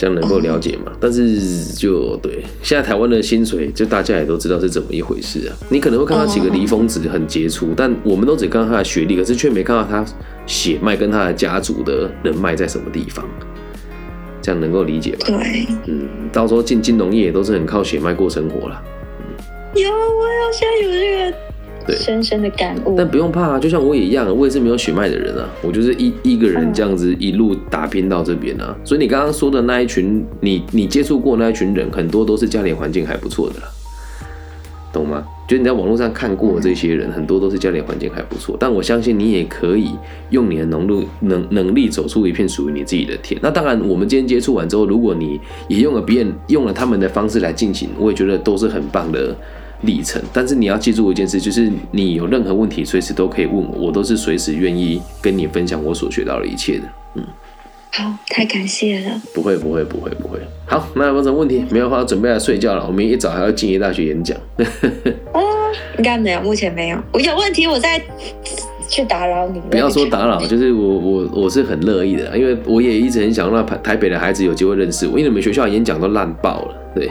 [0.00, 0.90] 这样能够了解吗？
[0.98, 5.52] 但是就对，现在台湾的薪水，就大家也都知道是怎么一回事啊。
[5.68, 10.02] 你可能会看到几个离峰子很杰出，但我们都只看到他的学历，可是却没看到他
[10.46, 13.28] 血脉跟他的家族的人脉在什么地方。
[14.40, 15.26] 这样能够理解吧？
[15.26, 18.82] 对，嗯，到时候进金融业都是很靠血脉过生活了。
[19.74, 21.49] 有，我要现在有这个。
[21.92, 28.76] 深深的感悟，但不用怕啊，就像我也一样，我也是没有血脉的人啊，我就是一一个人这样子一路打拼到这边啊。
[28.84, 33.66] 所以你刚刚说的那一群，你你接触过那一群人，很多都是家里环境还不错的啦，
[34.92, 35.24] 懂吗？
[35.48, 38.56] 就你在网络上看过这些人，很多都是家里环境还不错。
[38.60, 39.90] 但我相信你也可以
[40.30, 43.36] 用你的能力能能力走出一片属于你自己的天。
[43.42, 49.34] 那当然，我们今天接触完之后，如果你也用了别人用了他们的方式来进行，我也觉得都是很棒的。
[49.82, 56.84] 历程，但是你要记住一件事，就是你有任何问题，随时都可以问我，我都是随时愿意跟你分享我所学到的一切的。
[57.14, 57.24] 嗯，
[57.92, 59.20] 好，太感谢了。
[59.34, 60.38] 不会，不会，不会，不会。
[60.66, 61.64] 好，那有没有什么问题？
[61.70, 62.86] 没有的话，准备来睡觉了。
[62.86, 64.36] 我明天一早还要进业大学演讲。
[65.32, 65.40] 哦，
[65.98, 66.98] 应该没有，目前没有。
[67.12, 68.00] 我有问题，我再
[68.88, 69.60] 去打扰你。
[69.70, 77.10] 不要说打扰，就是我我我是很乐意的，因为我也一直很想让台台北的孩子有机会认识我，因为你们学校演讲都烂爆了，对。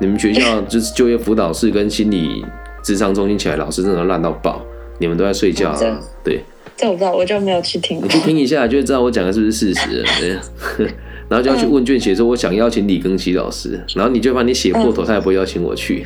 [0.00, 2.44] 你们学校就是就业辅导室跟心理
[2.82, 4.60] 智商中心起来，老师真的烂到爆，
[4.98, 5.74] 你们都在睡觉。
[6.22, 6.40] 对，
[6.76, 7.98] 这我不知道，我就没有去听。
[8.02, 10.38] 你去听一下，就知道我讲的是不是事实。
[11.26, 16.04] 然后就要去问卷写说，我想邀请李庚希老师，然后你就把你写破头，他也不会邀请我去。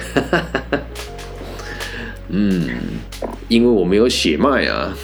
[2.31, 2.69] 嗯，
[3.49, 4.95] 因为我没有血脉啊。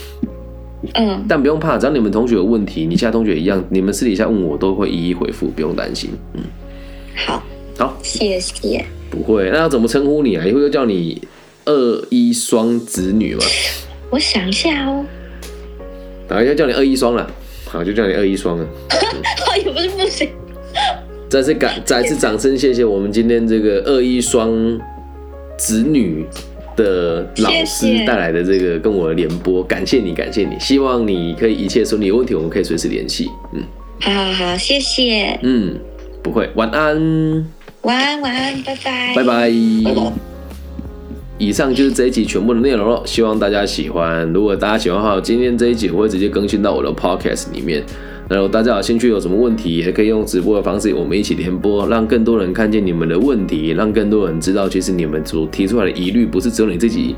[0.93, 6.11] 嗯，但不用怕，只要你们同学有问题，你其他同学一样，你们私底下问我都会一一回复，不用担心。
[6.35, 6.43] 嗯，
[7.26, 7.43] 好。
[7.79, 8.85] 好，谢谢。
[9.11, 10.45] 不会，那要怎么称呼你啊？
[10.45, 11.20] 以后就叫你
[11.64, 13.45] 二一双子女吗？
[14.11, 15.05] 我想一下哦。
[16.29, 17.31] 打一下叫你二一双了，
[17.66, 18.66] 好，就叫你二一双了。
[19.64, 20.29] 也不是不行。
[21.29, 24.51] 再次感，再次掌声，谢谢我们今天这个二一双
[25.59, 26.25] 子女
[26.77, 33.29] 的老师带来的这个跟我的联播，感谢你，感谢你，希望你可以一切顺利，有问题我们可以随时联系。
[33.53, 33.62] 嗯，
[34.01, 35.39] 好好好，谢谢。
[35.43, 35.79] 嗯，
[36.22, 37.45] 不会，晚安。
[37.85, 39.51] 晚安，晚安，拜拜，拜拜，
[41.37, 44.26] 以上就是这一集全部的内容了，希望大家喜欢。
[44.32, 47.85] 如果大家喜欢的话，今天这一集我会直接更新到我的 podcast 里面。
[48.26, 57.14] 然后大家有兴趣有什么问题，也可以用直播的方式，我们一起联播，让更多人看见你们的问题，让更多人知道，其实你们所提出来的疑虑不是只有你自己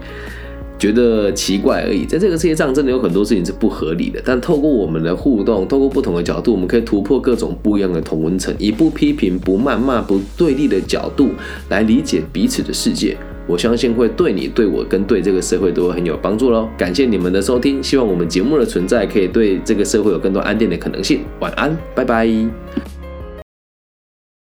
[0.78, 2.04] 觉得奇怪而已。
[2.04, 4.20] 在这个世界上，真的有很多事情是不合理的。
[4.24, 11.30] 但透过我们的互动，透过不同的角度，我们可以突破各种不一样的同温层，以不批评、不谩骂、不对立的角度
[11.68, 13.16] 来理解彼此的世界。
[13.48, 16.68] 我相信会对你、对我跟对这个社会都很有帮助喽！
[16.76, 21.20] 感谢你们的收听，希望我们节目的存在可以对这个社会有更多安定的可能性。
[21.38, 22.95] 晚安，拜拜。